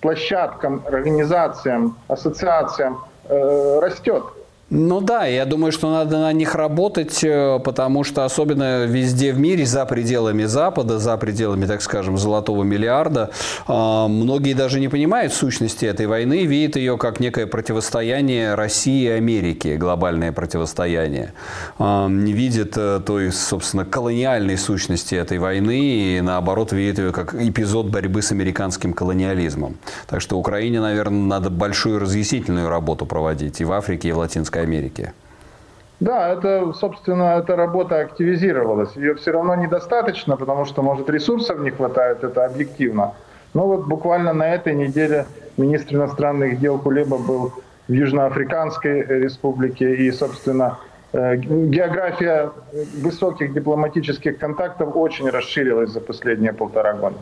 [0.00, 4.24] площадкам, организациям, ассоциациям э, растет.
[4.70, 9.38] Ну да, я думаю, что надо на них работать, э, потому что особенно везде в
[9.38, 13.30] мире, за пределами Запада, за пределами, так скажем, золотого миллиарда,
[13.66, 19.08] а, многие даже не понимают сущности этой войны, видят ее как некое противостояние России и
[19.08, 21.32] Америки, глобальное противостояние.
[21.78, 27.34] А, не видят э, той, собственно, колониальной сущности этой войны и, наоборот, видят ее как
[27.34, 29.76] эпизод борьбы с американским колониализмом.
[30.08, 34.57] Так что Украине, наверное, надо большую разъяснительную работу проводить и в Африке, и в Латинской
[34.60, 35.12] Америки.
[36.00, 38.94] Да, это, собственно, эта работа активизировалась.
[38.94, 43.14] Ее все равно недостаточно, потому что, может, ресурсов не хватает, это объективно.
[43.54, 47.52] Но вот буквально на этой неделе министр иностранных дел Кулеба был
[47.88, 52.50] в Южноафриканской республике и, собственно, Э, география
[53.02, 57.16] высоких дипломатических контактов очень расширилась за последние полтора года.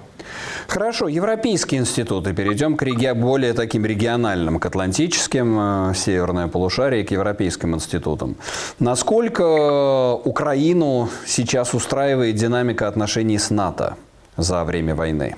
[0.67, 2.35] Хорошо, европейские институты.
[2.35, 3.13] Перейдем к реги...
[3.13, 8.35] более таким региональным, к атлантическим, э, северное полушарие, к европейским институтам.
[8.81, 13.97] Насколько Украину сейчас устраивает динамика отношений с НАТО
[14.37, 15.37] за время войны?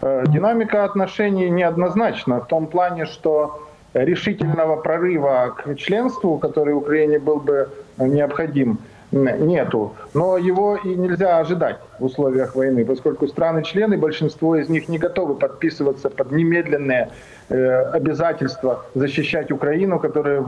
[0.00, 7.40] Э, динамика отношений неоднозначна в том плане, что решительного прорыва к членству, который Украине был
[7.40, 8.78] бы необходим,
[9.12, 9.94] нету.
[10.12, 15.34] Но его и нельзя ожидать в условиях войны, поскольку страны-члены, большинство из них не готовы
[15.34, 17.10] подписываться под немедленные
[17.48, 20.44] э, обязательства защищать Украину, которые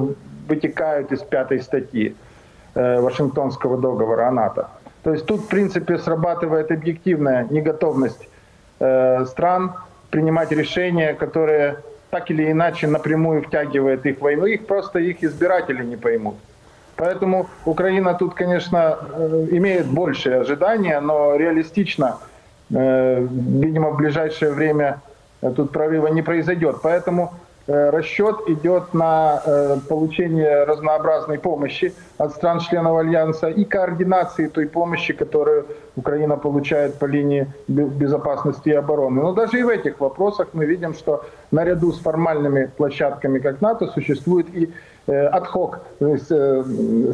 [0.49, 2.17] вытекают из пятой статьи
[2.75, 4.69] э, Вашингтонского договора о НАТО.
[5.05, 8.29] То есть тут, в принципе, срабатывает объективная неготовность
[8.81, 9.75] э, стран
[10.11, 11.77] принимать решения, которые
[12.11, 16.37] так или иначе напрямую втягивает их в войну, их просто их избиратели не поймут.
[16.97, 22.19] Поэтому Украина тут, конечно, э, имеет большие ожидания, но реалистично,
[22.71, 23.27] э,
[23.61, 25.01] видимо, в ближайшее время
[25.55, 26.77] тут прорыва не произойдет.
[26.83, 27.35] Поэтому
[27.67, 35.67] расчет идет на э, получение разнообразной помощи от стран-членов Альянса и координации той помощи, которую
[35.97, 39.23] Украина получает по линии безопасности и обороны.
[39.23, 43.89] Но даже и в этих вопросах мы видим, что наряду с формальными площадками, как НАТО,
[43.89, 44.73] существует и
[45.09, 46.17] адхок, э,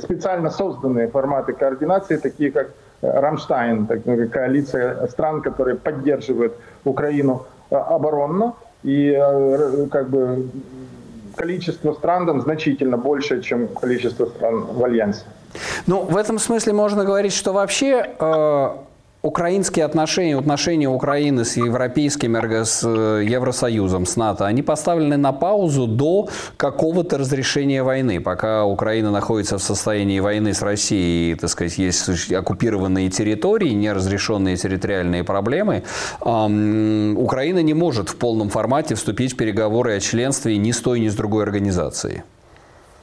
[0.02, 2.68] специально созданные форматы координации, такие как
[3.02, 3.86] Рамштайн,
[4.30, 6.52] коалиция стран, которые поддерживают
[6.84, 10.48] Украину оборонно, и э, как бы
[11.36, 15.24] количество стран там значительно больше, чем количество стран в Альянсе.
[15.86, 18.68] Ну, в этом смысле можно говорить, что вообще э,
[19.22, 25.86] украинские отношения, отношения Украины с европейским, с э, Евросоюзом, с НАТО, они поставлены на паузу
[25.86, 28.20] до какого-то разрешения войны.
[28.20, 35.22] Пока Украина находится в состоянии войны с Россией, так сказать, есть оккупированные территории, неразрешенные территориальные
[35.22, 35.84] проблемы,
[36.20, 41.08] Украина не может в полном формате вступить в переговоры о членстве ни с той, ни
[41.08, 42.22] с другой организацией.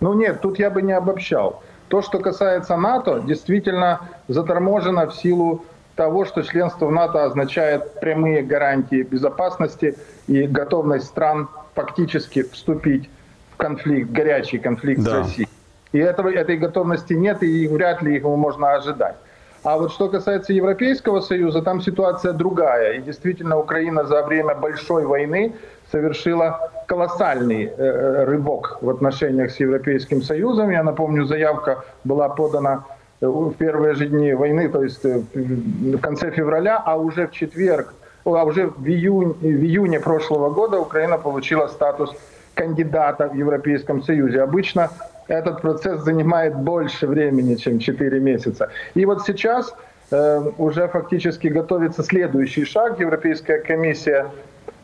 [0.01, 1.61] Ну нет, тут я бы не обобщал.
[1.87, 5.63] То, что касается НАТО, действительно заторможено в силу
[5.99, 13.09] того, что членство в НАТО означает прямые гарантии безопасности и готовность стран фактически вступить
[13.51, 15.09] в конфликт, горячий конфликт да.
[15.09, 15.49] с Россией.
[15.91, 19.17] И этого, этой готовности нет, и вряд ли его можно ожидать.
[19.63, 22.93] А вот что касается Европейского Союза, там ситуация другая.
[22.93, 25.53] И действительно Украина за время большой войны
[25.91, 30.69] совершила колоссальный э, э рывок в отношениях с Европейским Союзом.
[30.69, 32.85] Я напомню, заявка была подана
[33.21, 37.93] в первые же дни войны, то есть э, в конце февраля, а уже в четверг,
[38.23, 42.13] а уже в, июнь, в июне прошлого года Украина получила статус
[42.53, 44.41] кандидата в Европейском Союзе.
[44.41, 44.89] Обычно
[45.27, 48.69] этот процесс занимает больше времени, чем 4 месяца.
[48.95, 49.73] И вот сейчас
[50.11, 52.99] э, уже фактически готовится следующий шаг.
[52.99, 54.27] Европейская комиссия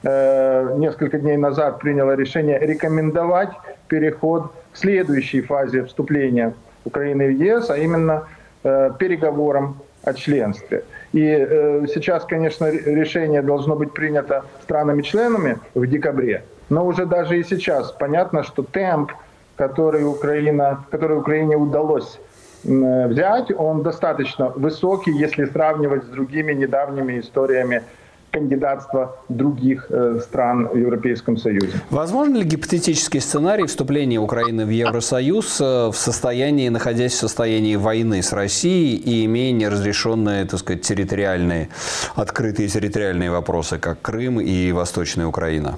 [0.04, 3.50] э, несколько дней назад приняла решение рекомендовать
[3.88, 6.54] переход к следующей фазе вступления
[6.86, 8.28] Украины в ЕС, а именно
[8.63, 10.84] э, переговорам о членстве.
[11.13, 17.43] И э, сейчас, конечно, решение должно быть принято странами-членами в декабре, но уже даже и
[17.43, 19.12] сейчас понятно, что темп,
[19.56, 22.19] который, Украина, который Украине удалось
[22.63, 27.84] взять, он достаточно высокий, если сравнивать с другими недавними историями
[28.36, 31.80] кандидатства других э, стран в Европейском Союзе.
[31.89, 38.21] Возможно ли гипотетический сценарий вступления Украины в Евросоюз э, в состоянии, находясь в состоянии войны
[38.21, 41.69] с Россией и имея неразрешенные, так сказать, территориальные,
[42.15, 45.78] открытые территориальные вопросы, как Крым и Восточная Украина?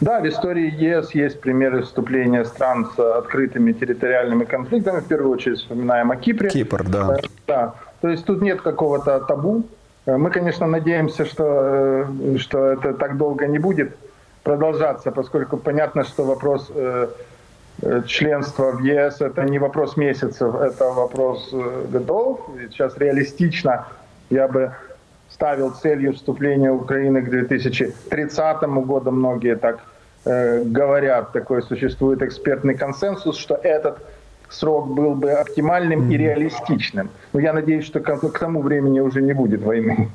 [0.00, 5.00] Да, в истории ЕС есть примеры вступления стран с открытыми территориальными конфликтами.
[5.00, 6.50] В первую очередь вспоминаем о Кипре.
[6.50, 7.16] Кипр, да.
[7.16, 7.74] Э, да.
[8.00, 9.64] То есть тут нет какого-то табу.
[10.06, 13.96] Э, мы, конечно, надеемся, что, э, что это так долго не будет
[14.42, 16.70] продолжаться, поскольку понятно, что вопрос
[18.06, 21.52] членства в ЕС это не вопрос месяцев, это вопрос
[21.92, 22.40] годов.
[22.70, 23.86] Сейчас реалистично
[24.30, 24.72] я бы
[25.28, 29.10] ставил целью вступления Украины к 2030 году.
[29.10, 29.80] Многие так
[30.24, 33.98] э, говорят, такой существует экспертный консенсус, что этот
[34.48, 37.10] срок был бы оптимальным и реалистичным.
[37.32, 40.08] Но я надеюсь, что к, к тому времени уже не будет войны.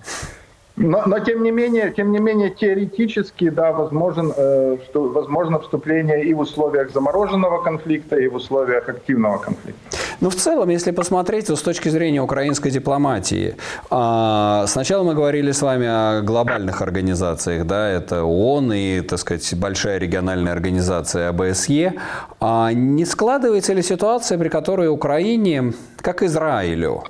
[0.81, 6.23] Но, но тем не менее, тем не менее, теоретически, да, возможен, э, что, возможно вступление
[6.23, 9.97] и в условиях замороженного конфликта, и в условиях активного конфликта.
[10.21, 13.55] Ну, в целом, если посмотреть, то с точки зрения украинской дипломатии,
[13.91, 19.53] э, сначала мы говорили с вами о глобальных организациях, да, это ООН и, так сказать,
[19.55, 21.93] большая региональная организация АБСЕ.
[22.39, 27.03] А не складывается ли ситуация, при которой Украине, как Израилю,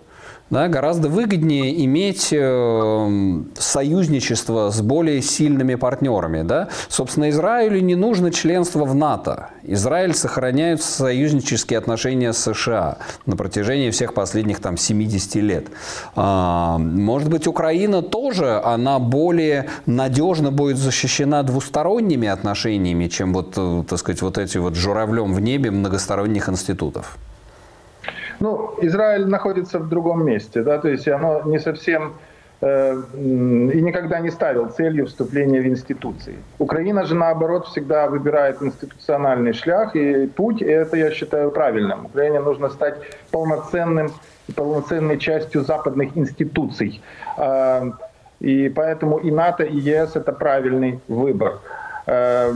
[0.52, 6.44] да, гораздо выгоднее иметь э, союзничество с более сильными партнерами.
[6.44, 6.68] Да?
[6.90, 9.50] Собственно, Израилю не нужно членство в НАТО.
[9.64, 15.68] Израиль сохраняет союзнические отношения с США на протяжении всех последних там, 70 лет.
[16.18, 23.84] А, может быть, Украина тоже, она более надежно будет защищена двусторонними отношениями, чем вот, э,
[23.88, 27.18] так сказать, вот эти вот журавлем в небе многосторонних институтов.
[28.42, 32.14] Ну, Израиль находится в другом месте, да, то есть оно не совсем
[32.62, 36.36] э, и никогда не ставил целью вступления в институции.
[36.58, 42.06] Украина же, наоборот, всегда выбирает институциональный шлях и путь, и это, я считаю, правильным.
[42.06, 42.96] Украине нужно стать
[43.30, 44.12] полноценным,
[44.56, 47.00] полноценной частью западных институций.
[47.38, 47.92] Э,
[48.40, 51.60] и поэтому и НАТО, и ЕС– это правильный выбор.
[52.08, 52.52] Э,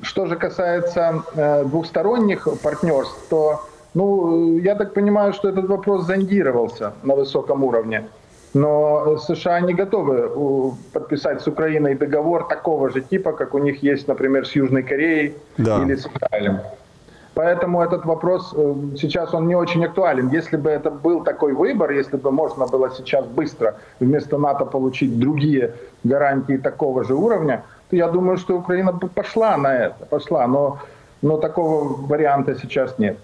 [0.00, 3.60] что же касается э, двухсторонних партнерств, то
[3.94, 8.04] ну, я так понимаю, что этот вопрос зондировался на высоком уровне.
[8.54, 14.08] Но США не готовы подписать с Украиной договор такого же типа, как у них есть,
[14.08, 15.82] например, с Южной Кореей да.
[15.82, 16.58] или с Израилем.
[17.34, 20.28] Поэтому этот вопрос э, сейчас он не очень актуален.
[20.30, 25.18] Если бы это был такой выбор, если бы можно было сейчас быстро вместо НАТО получить
[25.18, 30.46] другие гарантии такого же уровня, то я думаю, что Украина бы пошла на это, пошла.
[30.48, 30.78] Но
[31.22, 33.18] но такого варианта сейчас нет.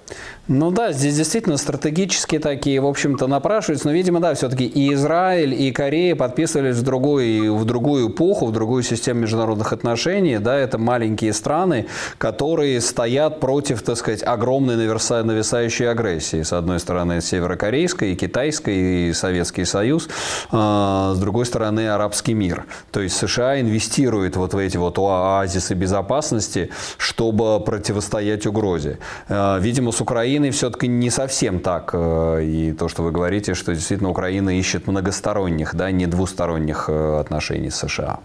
[0.48, 3.88] Ну да, здесь действительно стратегические такие, в общем-то, напрашиваются.
[3.88, 8.52] Но, видимо, да, все-таки и Израиль, и Корея подписывались в другую, в другую эпоху, в
[8.52, 10.38] другую систему международных отношений.
[10.38, 11.86] Да, это маленькие страны,
[12.18, 16.42] которые стоят против, так сказать, огромной нависающей агрессии.
[16.42, 20.08] С одной стороны, северокорейской, и китайской, и Советский Союз.
[20.52, 22.66] А, с другой стороны, арабский мир.
[22.92, 28.98] То есть США инвестирует вот в эти вот оазисы безопасности, чтобы противостоять угрозе.
[29.28, 31.90] А, видимо, с Украиной все-таки не совсем так.
[31.94, 37.20] Э, и то, что вы говорите, что действительно Украина ищет многосторонних, да, не двусторонних э,
[37.20, 38.18] отношений с США.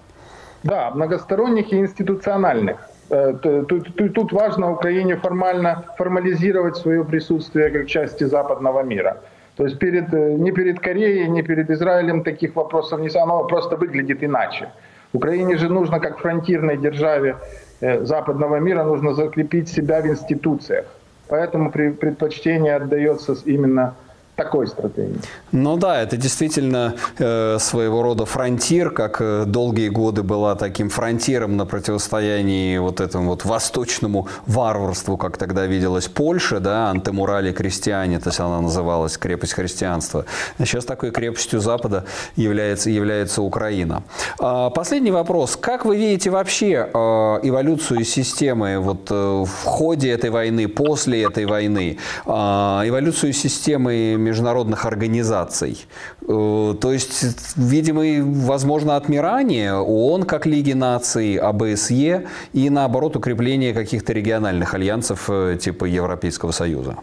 [0.64, 2.76] Да, многосторонних и институциональных.
[3.10, 9.16] Э, тут, тут, тут важно Украине формально формализировать свое присутствие как части западного мира.
[9.58, 14.24] То есть перед, не перед Кореей, не перед Израилем таких вопросов не оно просто выглядит
[14.24, 14.68] иначе.
[15.14, 17.36] Украине же нужно, как фронтирной державе
[17.82, 20.86] западного мира, нужно закрепить себя в институциях.
[21.28, 23.96] Поэтому предпочтение отдается именно
[24.44, 25.20] такой стратегии.
[25.52, 31.58] Ну да, это действительно э, своего рода фронтир, как э, долгие годы была таким фронтиром
[31.58, 38.30] на противостоянии вот этому вот восточному варварству, как тогда виделась Польша, да, антимурали крестьяне, то
[38.30, 40.26] есть она называлась крепость христианства.
[40.58, 44.04] А сейчас такой крепостью Запада является, является Украина.
[44.40, 45.56] А, последний вопрос.
[45.56, 51.98] Как вы видите вообще э, эволюцию системы вот в ходе этой войны, после этой войны,
[52.26, 55.86] э, эволюцию системы международных организаций.
[56.22, 58.02] Э, то есть, видимо,
[58.48, 65.86] возможно отмирание ООН как Лиги наций, АБСЕ и, наоборот, укрепление каких-то региональных альянсов э, типа
[65.86, 66.96] Европейского Союза.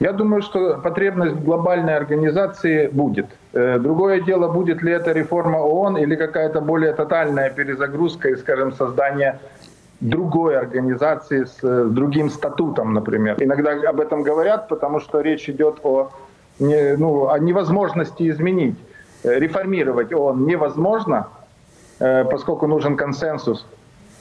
[0.00, 3.26] Я думаю, что потребность в глобальной организации будет.
[3.52, 8.72] Э, другое дело, будет ли это реформа ООН или какая-то более тотальная перезагрузка и, скажем,
[8.72, 9.38] создание
[10.00, 13.36] другой организации с э, другим статутом, например.
[13.38, 16.10] Иногда об этом говорят, потому что речь идет о,
[16.58, 18.76] не, ну, о невозможности изменить.
[19.22, 21.28] Э, реформировать ООН невозможно,
[21.98, 23.66] э, поскольку нужен консенсус,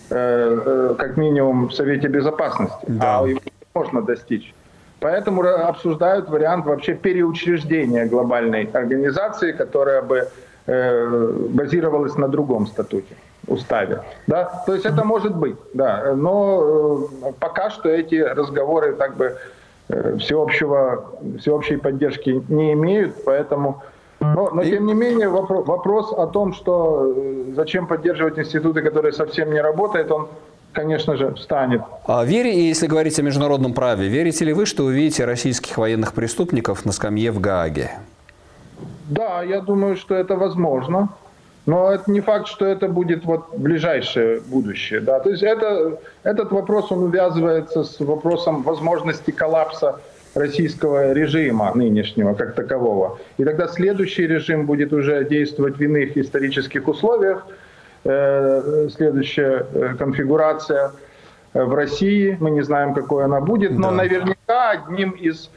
[0.10, 3.20] как минимум, в Совете Безопасности, да.
[3.20, 3.42] а его
[3.76, 4.56] можно достичь.
[5.00, 10.28] Поэтому обсуждают вариант вообще переучреждения глобальной организации, которая бы
[10.66, 13.16] базировалась на другом статуте.
[13.50, 14.02] Уставе.
[14.28, 14.64] Да?
[14.66, 16.14] То есть это может быть, да.
[16.16, 19.38] Но э, пока что эти разговоры так бы
[19.90, 21.06] э, всеобщего,
[21.40, 23.84] всеобщей поддержки не имеют, поэтому...
[24.22, 29.14] Но, но тем не менее вопрос, вопрос о том, что э, зачем поддерживать институты, которые
[29.14, 30.28] совсем не работают, он
[30.74, 31.82] конечно же, встанет.
[32.06, 36.86] А верите, если говорить о международном праве, верите ли вы, что увидите российских военных преступников
[36.86, 37.92] на скамье в Гааге?
[39.10, 41.10] Да, я думаю, что это возможно.
[41.70, 45.02] Но это не факт, что это будет вот ближайшее будущее.
[45.02, 45.20] Да?
[45.20, 50.00] То есть это, этот вопрос, он увязывается с вопросом возможности коллапса
[50.34, 53.20] российского режима нынешнего как такового.
[53.38, 57.46] И тогда следующий режим будет уже действовать в иных исторических условиях.
[58.04, 60.92] Э, следующая э, конфигурация
[61.54, 63.98] э, в России, мы не знаем, какой она будет, но да.
[63.98, 65.52] наверняка одним из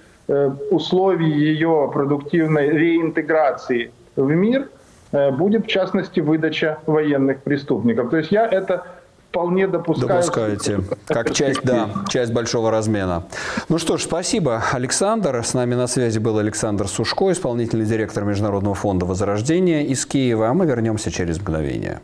[0.71, 4.69] условий ее продуктивной реинтеграции в мир–
[5.13, 8.11] будет, в частности, выдача военных преступников.
[8.11, 8.85] То есть я это
[9.29, 10.09] вполне допускаю.
[10.09, 10.81] Допускаете.
[11.07, 13.25] Как часть, да, часть большого размена.
[13.71, 15.43] Ну что ж, спасибо, Александр.
[15.43, 20.49] С нами на связи был Александр Сушко, исполнительный директор Международного фонда Возрождения из Киева.
[20.49, 22.01] А мы вернемся через мгновение.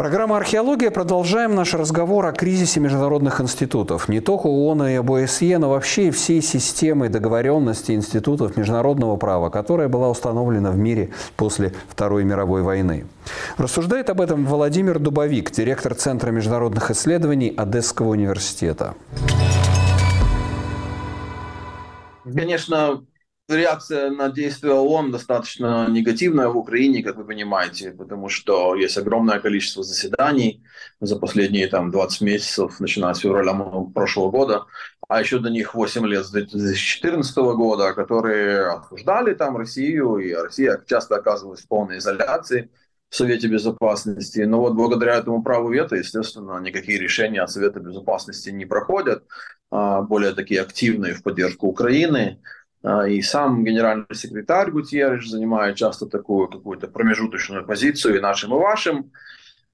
[0.00, 0.90] Программа «Археология».
[0.90, 4.08] Продолжаем наш разговор о кризисе международных институтов.
[4.08, 10.08] Не только ООН и ОБСЕ, но вообще всей системы договоренности институтов международного права, которая была
[10.08, 13.04] установлена в мире после Второй мировой войны.
[13.58, 18.94] Рассуждает об этом Владимир Дубовик, директор Центра международных исследований Одесского университета.
[22.24, 23.02] Конечно,
[23.50, 29.40] реакция на действия ООН достаточно негативная в Украине, как вы понимаете, потому что есть огромное
[29.40, 30.62] количество заседаний
[31.00, 33.54] за последние там, 20 месяцев, начиная с февраля
[33.94, 34.64] прошлого года,
[35.08, 40.80] а еще до них 8 лет с 2014 года, которые осуждали там Россию, и Россия
[40.86, 42.70] часто оказывалась в полной изоляции
[43.08, 44.40] в Совете Безопасности.
[44.40, 49.24] Но вот благодаря этому праву вето, естественно, никакие решения от Совета Безопасности не проходят,
[49.70, 52.40] а, более такие активные в поддержку Украины.
[52.82, 58.58] А, и сам генеральный секретарь Гутьерреш занимает часто такую какую-то промежуточную позицию и нашим, и
[58.58, 59.12] вашим.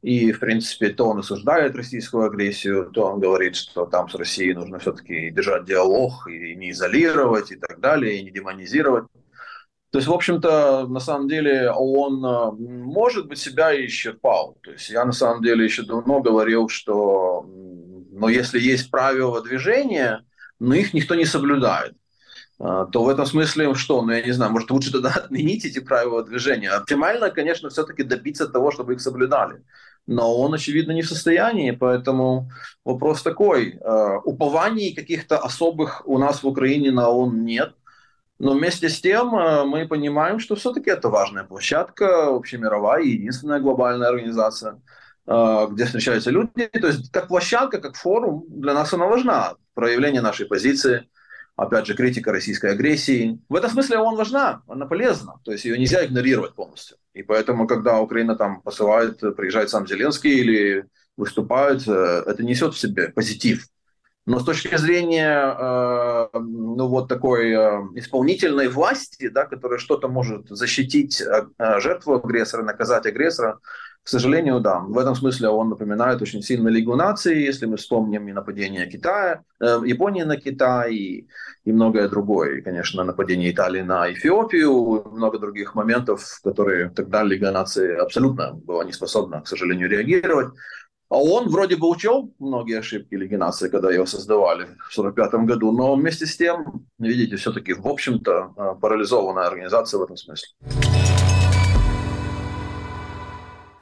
[0.02, 4.54] И, в принципе, то он осуждает российскую агрессию, то он говорит, что там с Россией
[4.54, 9.06] нужно все-таки держать диалог и не изолировать и так далее, и не демонизировать.
[9.90, 14.58] То есть, в общем-то, на самом деле он, а, может быть, себя и исчерпал.
[14.62, 17.46] То есть я на самом деле еще давно говорил, что
[18.16, 20.24] но если есть правила движения,
[20.58, 21.94] но их никто не соблюдает.
[22.58, 24.02] А, то в этом смысле что?
[24.02, 26.70] Ну, я не знаю, может, лучше тогда отменить эти правила движения.
[26.70, 29.62] Оптимально, конечно, все-таки добиться того, чтобы их соблюдали.
[30.06, 32.50] Но он, очевидно, не в состоянии, поэтому
[32.84, 33.78] вопрос такой.
[33.82, 37.74] А, упований каких-то особых у нас в Украине на ООН нет.
[38.38, 44.08] Но вместе с тем а, мы понимаем, что все-таки это важная площадка, общемировая, единственная глобальная
[44.08, 44.80] организация,
[45.26, 46.68] где встречаются люди.
[46.68, 49.54] То есть как площадка, как форум, для нас она важна.
[49.74, 51.06] Проявление нашей позиции–
[51.56, 53.40] опять же, критика российской агрессии.
[53.48, 56.98] В этом смысле ООН важна, она полезна, то есть ее нельзя игнорировать полностью.
[57.14, 60.86] И поэтому, когда Украина там посылает, приезжает сам Зеленский или
[61.16, 63.66] выступает, э, это несет в себе позитив.
[64.26, 70.48] Но с точки зрения э, ну, вот такой э, исполнительной власти, да, которая что-то может
[70.48, 71.46] защитить э,
[71.80, 73.60] жертву агрессора, наказать агрессора,
[74.06, 74.78] к сожалению, да.
[74.78, 79.42] В этом смысле он напоминает очень сильно Лигу наций, если мы вспомним и нападение Китая,
[79.60, 81.28] э, Японии на Китай, и,
[81.64, 82.58] и многое другое.
[82.58, 88.84] И, конечно, нападение Италии на Эфиопию, много других моментов, которые тогда Лига наций абсолютно была
[88.84, 90.48] не способна, к сожалению, реагировать.
[91.08, 95.70] А он вроде бы учел многие ошибки Лиги наций, когда его создавали в 1945 году,
[95.70, 100.48] но вместе с тем, видите, все-таки, в общем-то, э, парализованная организация в этом смысле.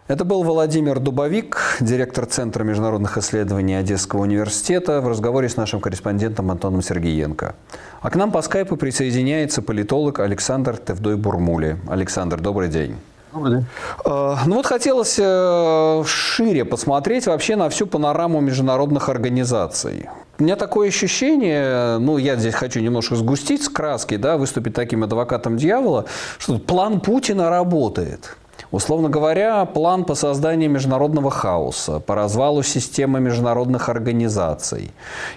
[0.07, 6.51] Это был Владимир Дубовик, директор Центра международных исследований Одесского университета, в разговоре с нашим корреспондентом
[6.51, 7.55] Антоном Сергеенко.
[8.03, 11.79] А к нам по скайпу присоединяется политолог Александр Тевдой-Бурмули.
[11.89, 12.97] Александр, добрый день.
[13.35, 13.67] Добрый день.
[14.05, 20.09] Э, ну вот хотелось э, шире посмотреть вообще на всю панораму международных организаций.
[20.39, 25.03] У меня такое ощущение, ну, я здесь хочу немножко сгустить с краски, да, выступить таким
[25.03, 26.05] адвокатом дьявола,
[26.39, 28.37] что план Путина работает.
[28.71, 34.93] Условно говоря, план по созданию международного хаоса, по развалу системы международных организаций.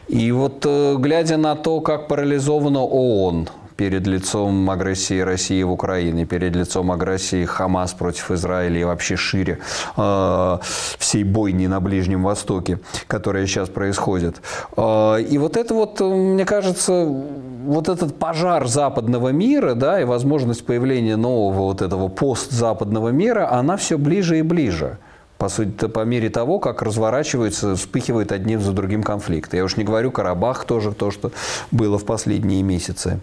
[0.08, 6.26] И вот э, глядя на то, как парализована ООН, перед лицом агрессии России в Украине,
[6.26, 9.60] перед лицом агрессии Хамас против Израиля и вообще шире
[9.96, 10.58] э,
[10.98, 14.42] всей бойни на Ближнем Востоке, которая сейчас происходит.
[14.76, 20.66] Э, и вот это вот, мне кажется, вот этот пожар западного мира, да, и возможность
[20.66, 24.98] появления нового вот этого постзападного мира, она все ближе и ближе
[25.38, 29.58] по сути, по мере того, как разворачиваются, вспыхивают одним за другим конфликты.
[29.58, 31.32] Я уж не говорю Карабах тоже, то, что
[31.70, 33.20] было в последние месяцы.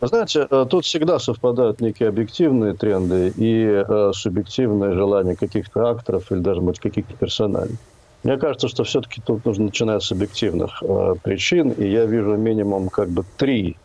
[0.00, 6.40] Знаете, э, тут всегда совпадают некие объективные тренды и э, субъективные желания каких-то акторов или
[6.40, 7.76] даже, может, каких-то персоналей.
[8.22, 12.88] Мне кажется, что все-таки тут нужно начинать с объективных э, причин, и я вижу минимум
[12.88, 13.76] как бы три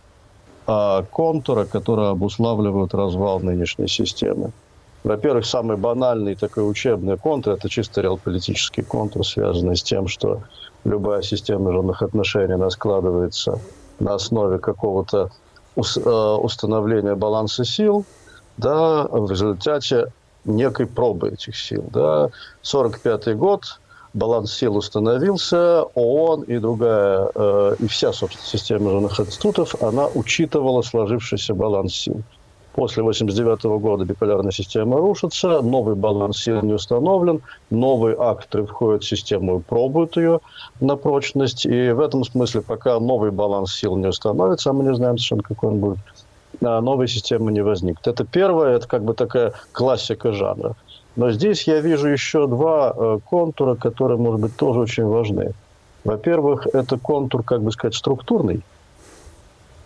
[0.68, 4.52] э, контура, которые обуславливают развал нынешней системы.
[5.04, 10.42] Во-первых, самый банальный такой учебный контур– это чисто реалполитический контур, связанный с тем, что
[10.84, 13.60] любая система международных отношений, она складывается
[14.00, 15.32] на основе какого-то
[15.76, 18.06] установления баланса сил,
[18.58, 20.12] да, в результате
[20.46, 21.84] некой пробы этих сил.
[21.92, 22.30] Да.
[22.62, 23.80] 45 год,
[24.14, 31.54] баланс сил установился, ООН и другая, э, и вся, собственно, система институтов, она учитывала сложившийся
[31.54, 32.22] баланс сил.
[32.74, 39.10] После 1989 года биполярная система рушится, новый баланс сил не установлен, новые акторы входят в
[39.10, 40.40] систему и пробуют ее
[40.80, 41.66] на прочность.
[41.66, 45.44] И в этом смысле, пока новый баланс сил не установится, а мы не знаем совершенно,
[45.44, 46.00] какой он будет,
[46.64, 48.08] а новой системы не возникнет.
[48.08, 50.76] Это первое, это как бы такая классика жанра.
[51.18, 55.52] Но здесь я вижу еще два э, контура, которые, может быть, тоже очень важны.
[56.06, 58.62] Во-первых, это контур, как бы сказать, структурный–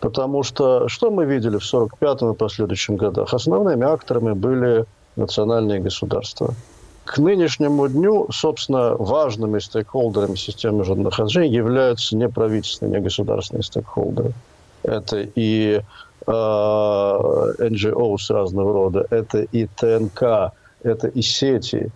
[0.06, 3.34] Потому что что мы видели в 1945 и последующих годах?
[3.34, 4.86] Основными акторами были
[5.16, 6.54] национальные государства.
[7.06, 14.34] К нынешнему дню, собственно, важными стейкхолдерами системы отношений являются не правительственные, не государственные стейкхолдеры.
[14.84, 15.82] Это и
[16.28, 20.54] э, NGO с разного рода, это и ТНК,
[20.84, 21.90] это и сети.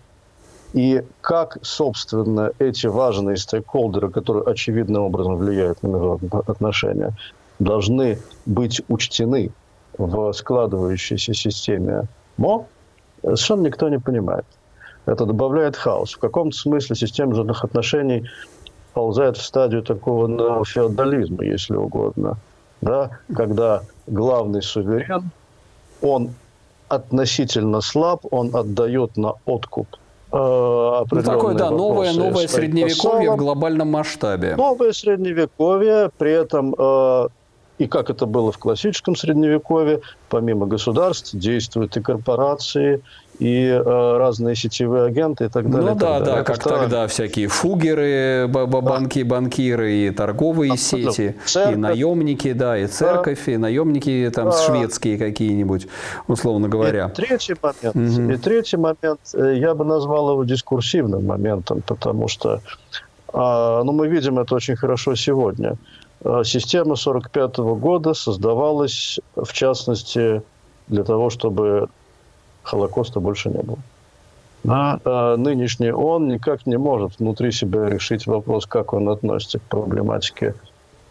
[0.73, 7.13] И как, собственно, эти важные стейкхолдеры, которые очевидным образом влияют на международные отношения,
[7.59, 9.51] должны быть учтены
[9.97, 12.03] в складывающейся системе
[12.37, 12.65] МО,
[13.21, 14.45] совершенно никто не понимает.
[15.05, 16.13] Это добавляет хаос.
[16.13, 18.29] В каком-то смысле система международных отношений
[18.93, 22.37] ползает в стадию такого феодализма, если угодно,
[22.81, 25.31] да, когда главный суверен,
[26.01, 26.33] он
[26.87, 29.87] относительно слаб, он отдает на откуп
[30.31, 30.35] э,
[31.11, 34.55] ну, такое, да, новое, новое средневековье в глобальном масштабе.
[34.55, 37.27] Новое средневековье, при этом э,
[37.79, 43.01] и как это было в классическом средневековье, помимо государств действуют и корпорации,
[43.39, 45.91] и э, разные сетевые агенты и так далее.
[45.91, 46.69] Ну да, да, как это...
[46.69, 51.13] тогда всякие фугеры, банки, банкиры, и торговые Абсолютно.
[51.13, 51.73] сети, церковь.
[51.73, 53.51] и наемники, да, и церковь, да.
[53.53, 54.57] и наемники там да.
[54.57, 55.87] шведские какие-нибудь,
[56.27, 57.07] условно говоря.
[57.07, 58.29] И третий момент, угу.
[58.29, 62.59] и третий момент, э, я бы назвал его дискурсивным моментом, потому что
[63.31, 65.71] а, ну, мы видим это очень хорошо сегодня.
[65.71, 70.41] Э, система 1945 года создавалась, в частности,
[70.87, 71.87] для того, чтобы
[72.63, 73.77] Холокоста больше не было.
[74.67, 79.63] А, а нынешний он никак не может внутри себя решить вопрос, как он относится к
[79.63, 80.55] проблематике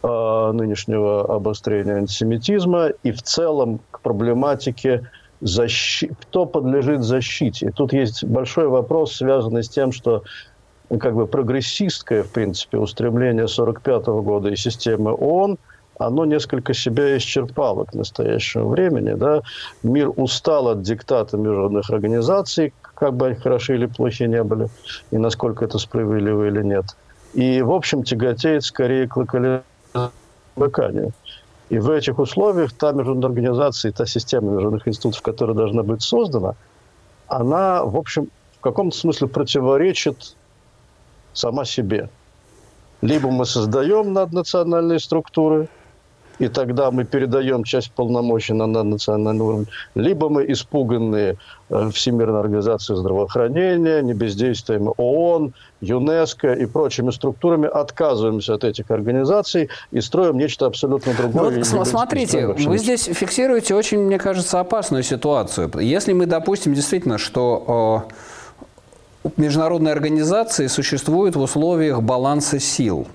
[0.03, 5.09] а, нынешнего обострения антисемитизма и в целом к проблематике
[5.41, 6.11] защи...
[6.21, 7.67] кто подлежит защите.
[7.67, 10.23] И тут есть большой вопрос, связанный с тем, что
[10.97, 15.59] как бы прогрессистское, в принципе, устремление 1945 года и системы ООН,
[15.99, 19.15] оно несколько себя исчерпало к настоящему времени.
[19.15, 19.43] Да?
[19.83, 24.69] Мир устал от диктата международных организаций, как бы они хороши или плохи не были,
[25.11, 26.85] и насколько это справедливо или нет.
[27.35, 31.13] И, в общем, тяготеет скорее к локализованию.
[31.69, 36.55] И в этих условиях та международная организация, та система международных институтов, которая должна быть создана,
[37.27, 38.29] она, в общем,
[38.59, 40.35] в каком-то смысле противоречит
[41.33, 42.09] сама себе.
[43.01, 45.69] Либо мы создаем наднациональные структуры,
[46.39, 51.37] и тогда мы передаем часть полномочий на наднациональный уровень, либо мы испуганные
[51.69, 59.69] э, Всемирной организацией здравоохранения, не бездействием ООН, ЮНЕСКО и прочими структурами отказываемся от этих организаций
[59.91, 61.51] и строим нечто абсолютно другое.
[61.51, 65.71] Ну, вот, смотрите, вы здесь фиксируете очень, мне кажется, опасную ситуацию.
[65.81, 68.13] Если мы допустим действительно, что э,
[69.37, 73.07] международные организации существуют в условиях баланса сил.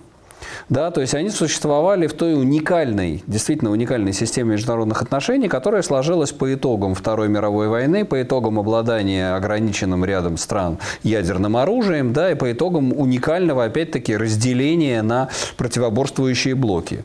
[0.70, 6.32] Да, то есть они существовали в той уникальной, действительно уникальной системе международных отношений, которая сложилась
[6.32, 12.36] по итогам Второй мировой войны, по итогам обладания ограниченным рядом стран ядерным оружием, да, и
[12.36, 17.04] по итогам уникального, опять-таки, разделения на противоборствующие блоки.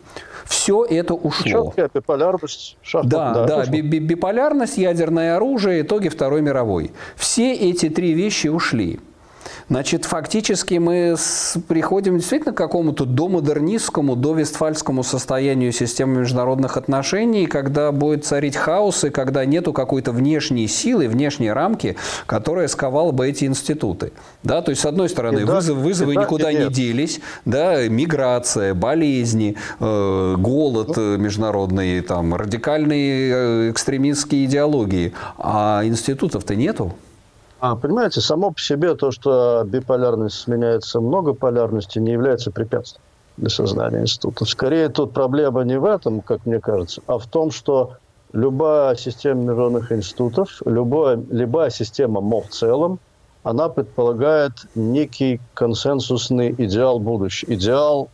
[0.49, 1.66] Все это ушло.
[1.66, 2.76] Четкая биполярность.
[2.82, 6.90] Шахмат, да, да, да биполярность, ядерное оружие, итоги Второй мировой.
[7.16, 8.99] Все эти три вещи ушли.
[9.68, 11.14] Значит, фактически мы
[11.68, 19.10] приходим действительно к какому-то домодернистскому, довестфальскому состоянию системы международных отношений, когда будет царить хаос, и
[19.10, 24.12] когда нету какой-то внешней силы, внешней рамки, которая сковала бы эти институты.
[24.42, 28.72] Да, то есть, с одной стороны, да, вызов, вызовы да, никуда не делись, да, миграция,
[28.74, 31.18] болезни, э, голод ну.
[31.18, 36.94] международный, там, радикальные э, экстремистские идеологии, а институтов-то нету.
[37.61, 43.02] А, понимаете, само по себе то, что биполярность сменяется многополярностью, не является препятствием
[43.36, 44.44] для создания института.
[44.44, 47.94] Скорее, тут проблема не в этом, как мне кажется, а в том, что
[48.32, 52.98] любая система международных институтов, любая, любая система МО в целом,
[53.42, 57.54] она предполагает некий консенсусный идеал будущего.
[57.54, 58.11] Идеал,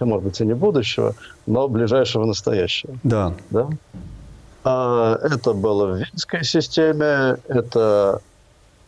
[0.00, 1.14] может быть, и не будущего,
[1.46, 2.94] но ближайшего настоящего.
[3.02, 3.34] Да.
[3.50, 3.68] да?
[4.64, 8.22] А, это было в Венской системе, это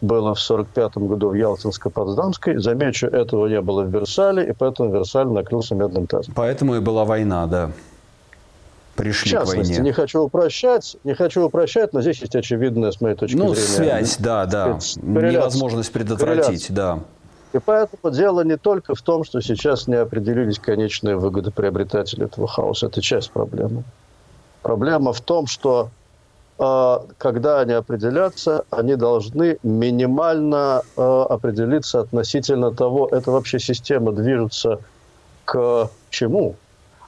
[0.07, 2.59] было в 1945 году в Ялтинско-Потсдамской.
[2.59, 6.34] Замечу, этого не было в Версале, и поэтому Версаль накрылся медным тазом.
[6.34, 7.70] Поэтому и была война, да.
[8.94, 9.84] Пришли в частности, к войне.
[9.84, 13.68] не хочу упрощать, не хочу упрощать, но здесь есть очевидная, с моей точки ну, зрения...
[13.68, 14.78] связь, да, да.
[15.02, 17.00] Невозможность предотвратить, да.
[17.52, 22.86] И поэтому дело не только в том, что сейчас не определились конечные выгодоприобретатели этого хаоса.
[22.86, 23.84] Это часть проблемы.
[24.62, 25.90] Проблема в том, что
[26.59, 34.78] когда они определятся, они должны минимально а, определиться относительно того, эта вообще система движется
[35.44, 36.57] к чему.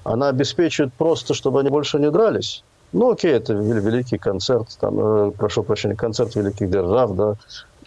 [0.04, 2.62] Она обеспечивает просто, чтобы они больше не дрались.
[2.92, 7.34] Ну, окей, это великий концерт, там, э, прошу прощения, концерт великих держав, да,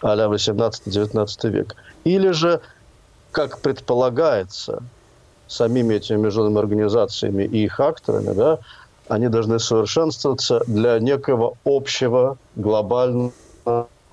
[0.00, 1.74] а-ля 18-19 век.
[2.04, 2.60] Или же,
[3.32, 4.82] как предполагается
[5.48, 8.58] самими этими международными организациями и их акторами, да,
[9.08, 13.32] они должны совершенствоваться для некого общего глобального...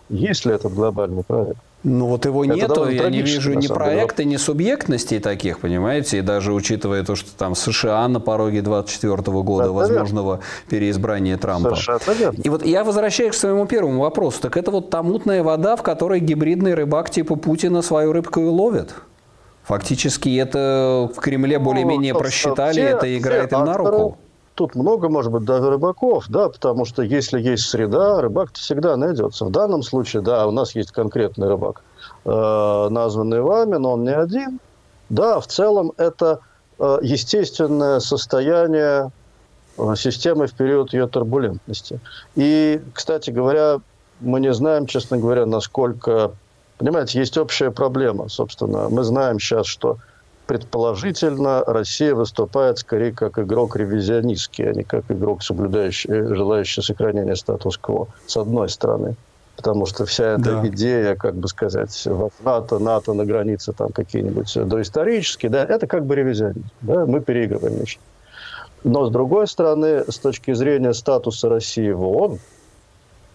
[0.10, 1.60] Есть ли этот глобальный проект?
[1.84, 6.22] Ну вот его это нету, я не вижу ни проекта, ни субъектностей таких, понимаете, и
[6.22, 10.44] даже учитывая то, что там США на пороге 24 года это возможного верно.
[10.70, 11.76] переизбрания Трампа.
[11.76, 14.42] Совершенно И вот я возвращаюсь к своему первому вопросу.
[14.42, 18.46] Так это вот та мутная вода, в которой гибридный рыбак типа Путина свою рыбку и
[18.46, 18.96] ловит?
[19.64, 24.18] Фактически это в Кремле ну, более-менее ну, просчитали, все, это играет им на руку
[24.60, 29.46] тут много, может быть, даже рыбаков, да, потому что если есть среда, рыбак всегда найдется.
[29.46, 31.82] В данном случае, да, у нас есть конкретный рыбак,
[32.26, 34.60] э, названный вами, но он не один.
[35.08, 36.42] Да, в целом это
[36.78, 39.12] э, естественное состояние
[39.78, 42.02] э, системы в период ее турбулентности.
[42.36, 43.80] И, кстати говоря,
[44.20, 46.32] мы не знаем, честно говоря, насколько...
[46.80, 48.90] Понимаете, есть общая проблема, собственно.
[48.90, 50.00] Мы знаем сейчас, что
[50.50, 57.36] предположительно Россия выступает скорее как игрок ревизионистский, а не как игрок, соблюдающий, э, желающий сохранения
[57.36, 59.16] статус-кво, с одной стороны.
[59.58, 60.68] Потому что вся эта да.
[60.68, 62.08] идея, как бы сказать,
[62.44, 66.72] НАТО, НАТО на границе там какие-нибудь доисторические, да, это как бы ревизионизм.
[66.82, 68.02] Да, мы переигрываем нечто.
[68.84, 72.40] Но, с другой стороны, с точки зрения статуса России в ООН,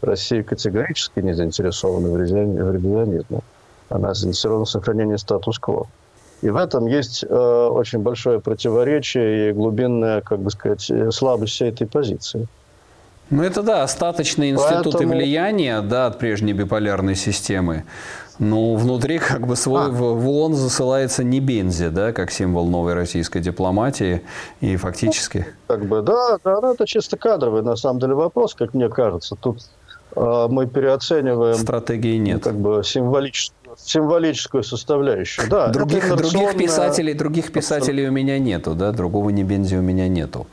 [0.00, 3.38] Россия категорически не заинтересована в ревизионизме.
[3.88, 5.86] Она заинтересована в сохранении статус-кво.
[6.45, 11.70] И в этом есть э, очень большое противоречие и глубинная, как бы сказать, слабость всей
[11.70, 12.47] этой позиции.
[13.30, 15.14] Ну, это да, остаточные институты Поэтому...
[15.14, 17.84] влияния да, от прежней биполярной системы.
[18.38, 19.88] Ну, внутри как бы свой а.
[19.88, 24.20] в ООН засылается не Бензи, да, как символ новой российской дипломатии.
[24.61, 25.47] И фактически...
[25.68, 28.90] Ну, как бы, да, да, ну, это чисто кадровый, на самом деле, вопрос, как мне
[28.90, 29.34] кажется.
[29.34, 29.62] Тут
[30.14, 31.55] э, мы переоцениваем...
[31.55, 32.45] Стратегии нет.
[32.45, 35.49] Как бы символическую символическую составляющую.
[35.49, 40.47] Да, других, других писателей, других писателей у меня нету, да, другого Небензи у меня нету.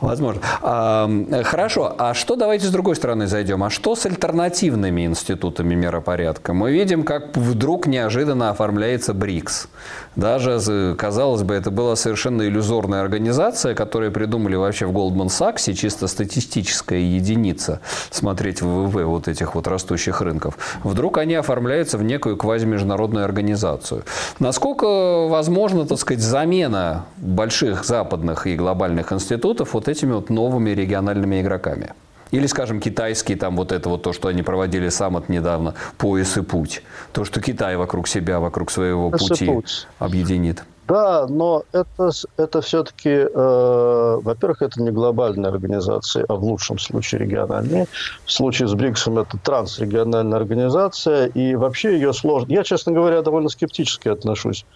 [0.00, 0.42] Возможно.
[0.62, 1.08] А,
[1.44, 6.52] хорошо, а что, давайте с другой стороны зайдем, а что с альтернативными институтами миропорядка?
[6.52, 9.68] Мы видим, как вдруг неожиданно оформляется БРИКС.
[10.16, 16.06] Даже, казалось бы, это была совершенно иллюзорная организация, которую придумали вообще в Goldman Sachs, чисто
[16.06, 20.58] статистическая единица, смотреть ВВП вот этих вот растущих рынков.
[20.84, 24.04] Вдруг они оформляются в некую квазимеждународную организацию.
[24.38, 31.40] Насколько возможно, так сказать, замена больших западных и глобальных институтов вот этими вот новыми региональными
[31.40, 31.94] игроками?
[32.30, 36.42] Или, скажем, китайский, там вот это вот то, что они проводили саммит недавно, пояс и
[36.42, 36.82] путь.
[37.12, 39.50] То, что Китай вокруг себя, вокруг своего пояс пути
[39.98, 40.62] объединит.
[40.92, 47.22] Да, но это, это все-таки, э, во-первых, это не глобальная организация, а в лучшем случае
[47.22, 47.86] региональная.
[48.26, 52.52] В случае с БРИКСом это трансрегиональная организация, и вообще ее сложно...
[52.52, 54.66] Я, честно говоря, довольно скептически отношусь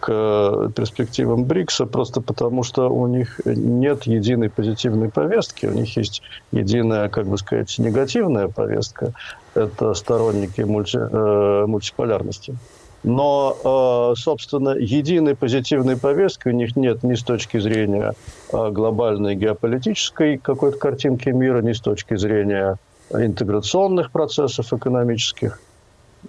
[0.00, 6.20] к перспективам БРИКСа, просто потому что у них нет единой позитивной повестки, у них есть
[6.50, 9.12] единая, как бы сказать, негативная повестка.
[9.54, 12.56] Это сторонники мульти, э, мультиполярности.
[13.02, 18.12] Но, э, собственно, единой позитивной повестки у них нет ни с точки зрения
[18.52, 22.76] э, глобальной геополитической какой-то картинки мира, ни с точки зрения
[23.10, 25.60] интеграционных процессов экономических.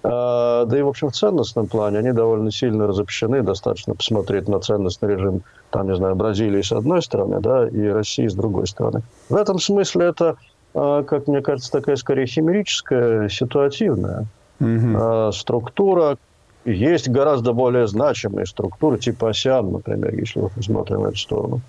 [0.02, 3.42] Э, да и, в общем, в ценностном плане они довольно сильно разобщены.
[3.42, 8.28] Достаточно посмотреть на ценностный режим, там, не знаю, Бразилии с одной стороны, да, и России
[8.28, 9.02] с другой стороны.
[9.28, 10.36] В этом смысле это,
[10.72, 14.24] как мне кажется, такая скорее химерическая, ситуативная
[14.58, 15.32] угу.
[15.32, 16.16] структура,
[16.64, 21.60] есть гораздо более значимые структуры, типа ОСИАН, например, если мы посмотрим в эту сторону,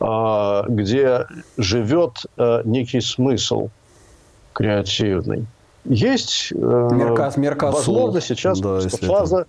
[0.00, 1.26] а, где
[1.56, 3.68] живет э, некий смысл
[4.52, 5.46] креативный.
[5.84, 9.46] Есть э, Меркас, Меркасур, возможно сейчас да, фаза...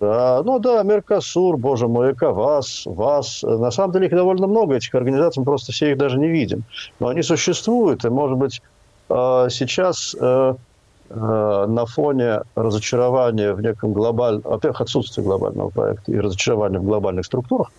[0.00, 3.42] Да, ну да, Меркосур, боже мой, ЭКОВАС, ВАС.
[3.42, 6.64] На самом деле их довольно много, этих организаций, мы просто все их даже не видим.
[6.98, 8.60] Но они существуют, и, может быть,
[9.08, 10.54] э, сейчас Э,
[11.10, 17.70] на фоне разочарования в неком глобальном, во-первых, отсутствия глобального проекта и разочарования в глобальных структурах,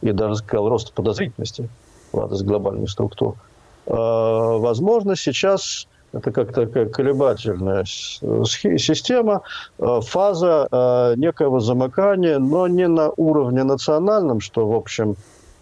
[0.00, 1.68] и даже, сказал, роста подозрительности
[2.12, 3.34] в адрес глобальных структур,
[3.86, 9.42] э, возможно, сейчас это как такая колебательная система,
[9.78, 15.16] э, фаза некого замыкания, но не на уровне национальном, что, в общем,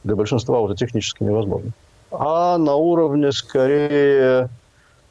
[0.04, 1.72] для большинства уже технически невозможно,
[2.10, 4.48] а на уровне, скорее,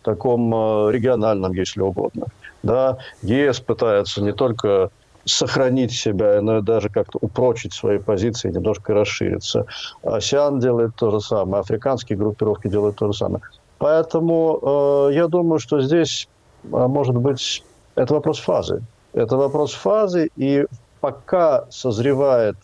[0.04, 2.28] таком э, региональном, если угодно.
[2.62, 4.90] Да, ЕС пытается не только
[5.26, 9.66] сохранить себя, но и даже как-то упрочить свои позиции, немножко расшириться.
[10.04, 13.42] АСИАН делает то же самое, африканские группировки делают то же самое.
[13.78, 14.60] Поэтому
[15.10, 16.28] э, я думаю, что здесь,
[16.64, 17.64] э, может быть,
[17.96, 18.82] это вопрос фазы.
[19.14, 20.66] Это вопрос фазы, и
[21.00, 22.58] пока созревает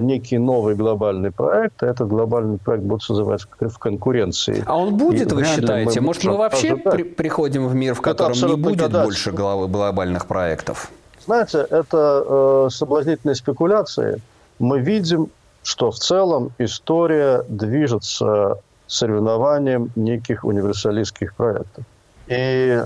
[0.00, 4.64] некий новый глобальный проект, этот глобальный проект будет создавать в конкуренции.
[4.66, 6.00] А он будет, и вы считаете?
[6.00, 9.04] Мы Может, мы вообще при приходим в мир, в котором не будет гадать.
[9.04, 10.90] больше глобальных проектов?
[11.24, 14.20] Знаете, это э, соблазнительные спекуляции.
[14.58, 15.28] Мы видим,
[15.62, 21.84] что в целом история движется соревнованием неких универсалистских проектов.
[22.26, 22.82] И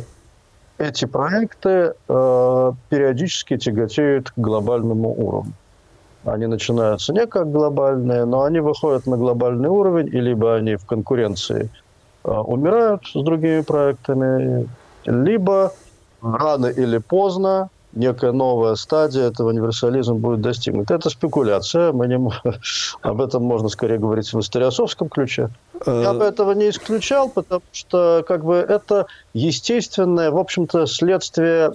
[0.79, 5.53] эти проекты э, периодически тяготеют к глобальному уровню.
[6.25, 10.87] Они начинаются не как глобальные, но они выходят на глобальный уровень, и либо они в
[10.87, 11.69] конкуренции
[12.25, 14.69] э, умирают с другими проектами,
[15.05, 15.73] либо
[16.23, 20.95] рано или поздно некая новая стадия этого универсализма будет достигнута.
[20.95, 22.19] Это спекуляция, мы не,
[23.03, 25.51] об этом можно скорее говорить в историосовском ключе.
[25.87, 31.73] Я бы этого не исключал, потому что как бы это естественное, в общем-то, следствие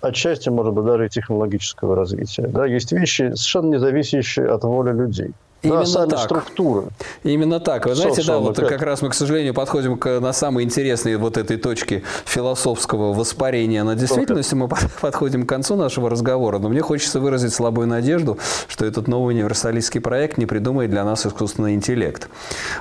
[0.00, 2.46] отчасти, может быть, даже и технологического развития.
[2.46, 5.32] Да, есть вещи, совершенно не зависящие от воли людей.
[5.62, 6.20] Именно да, так.
[6.20, 6.88] структуры.
[7.24, 7.86] Именно так.
[7.86, 11.36] Вы знаете, да, вот как раз мы, к сожалению, подходим к, на самой интересной вот
[11.36, 14.52] этой точке философского воспарения на действительность.
[14.52, 14.68] Мы
[15.00, 16.58] подходим к концу нашего разговора.
[16.58, 18.38] Но мне хочется выразить слабую надежду,
[18.68, 22.28] что этот новый универсалистский проект не придумает для нас искусственный интеллект.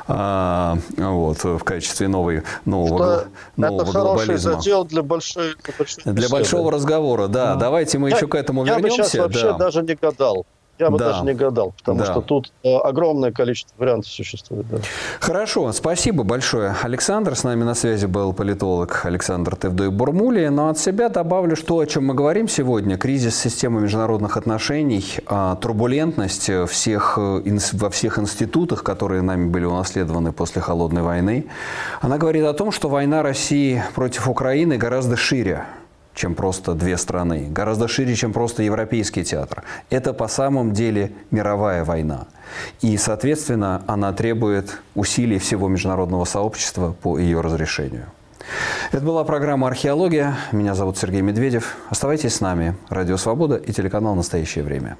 [0.07, 3.25] А, вот, в качестве новой, нового,
[3.55, 4.37] нового это глобализма.
[4.37, 5.55] задел для большой...
[5.63, 7.53] Для, большой для большого разговора, да.
[7.53, 7.59] Mm.
[7.59, 8.97] Давайте мы я, еще к этому я вернемся.
[8.97, 9.57] Я бы сейчас вообще да.
[9.57, 10.45] даже не гадал.
[10.79, 11.11] Я бы да.
[11.11, 12.05] даже не гадал, потому да.
[12.05, 14.67] что тут э, огромное количество вариантов существует.
[14.69, 14.77] Да.
[15.19, 17.35] Хорошо, спасибо большое, Александр.
[17.35, 20.47] С нами на связи был политолог Александр Тевдой Бурмули.
[20.47, 22.97] Но от себя добавлю, что о чем мы говорим сегодня.
[22.97, 30.31] Кризис системы международных отношений, а, турбулентность всех, э, во всех институтах, которые нами были унаследованы
[30.31, 31.47] после Холодной войны.
[32.01, 35.65] Она говорит о том, что война России против Украины гораздо шире,
[36.17, 39.63] чем просто две страны, гораздо шире, чем просто европейский театр.
[39.91, 42.27] Это по самом деле мировая война.
[42.81, 48.07] И, соответственно, она требует усилий всего международного сообщества по ее разрешению.
[48.91, 50.35] Это была программа «Археология».
[50.51, 51.75] Меня зовут Сергей Медведев.
[51.89, 52.75] Оставайтесь с нами.
[52.89, 54.97] Радио «Свобода» и телеканал «Настоящее время».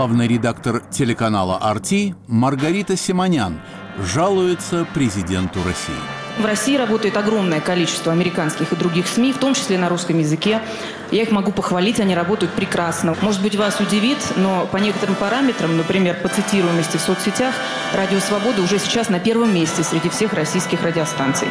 [0.00, 3.60] Главный редактор телеканала «Арти» Маргарита Симонян
[3.98, 5.94] жалуется президенту России.
[6.38, 10.62] В России работает огромное количество американских и других СМИ, в том числе на русском языке.
[11.10, 13.14] Я их могу похвалить, они работают прекрасно.
[13.20, 17.54] Может быть, вас удивит, но по некоторым параметрам, например, по цитируемости в соцсетях,
[17.94, 21.48] «Радио Свобода» уже сейчас на первом месте среди всех российских радиостанций.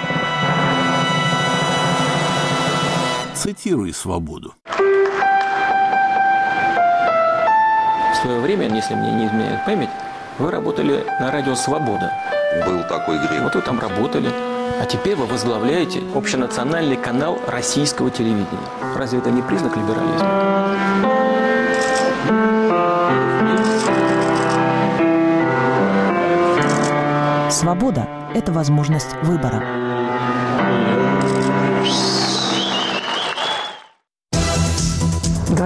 [3.35, 4.55] Цитируй «Свободу».
[8.21, 9.89] Свое время, если мне не изменяет память,
[10.37, 12.11] вы работали на радио «Свобода».
[12.65, 13.43] Был такой грех.
[13.43, 14.29] Вот вы там работали.
[14.81, 18.47] А теперь вы возглавляете общенациональный канал российского телевидения.
[18.95, 20.69] Разве это не признак либерализма?
[27.51, 29.78] Свобода– это возможность выбора.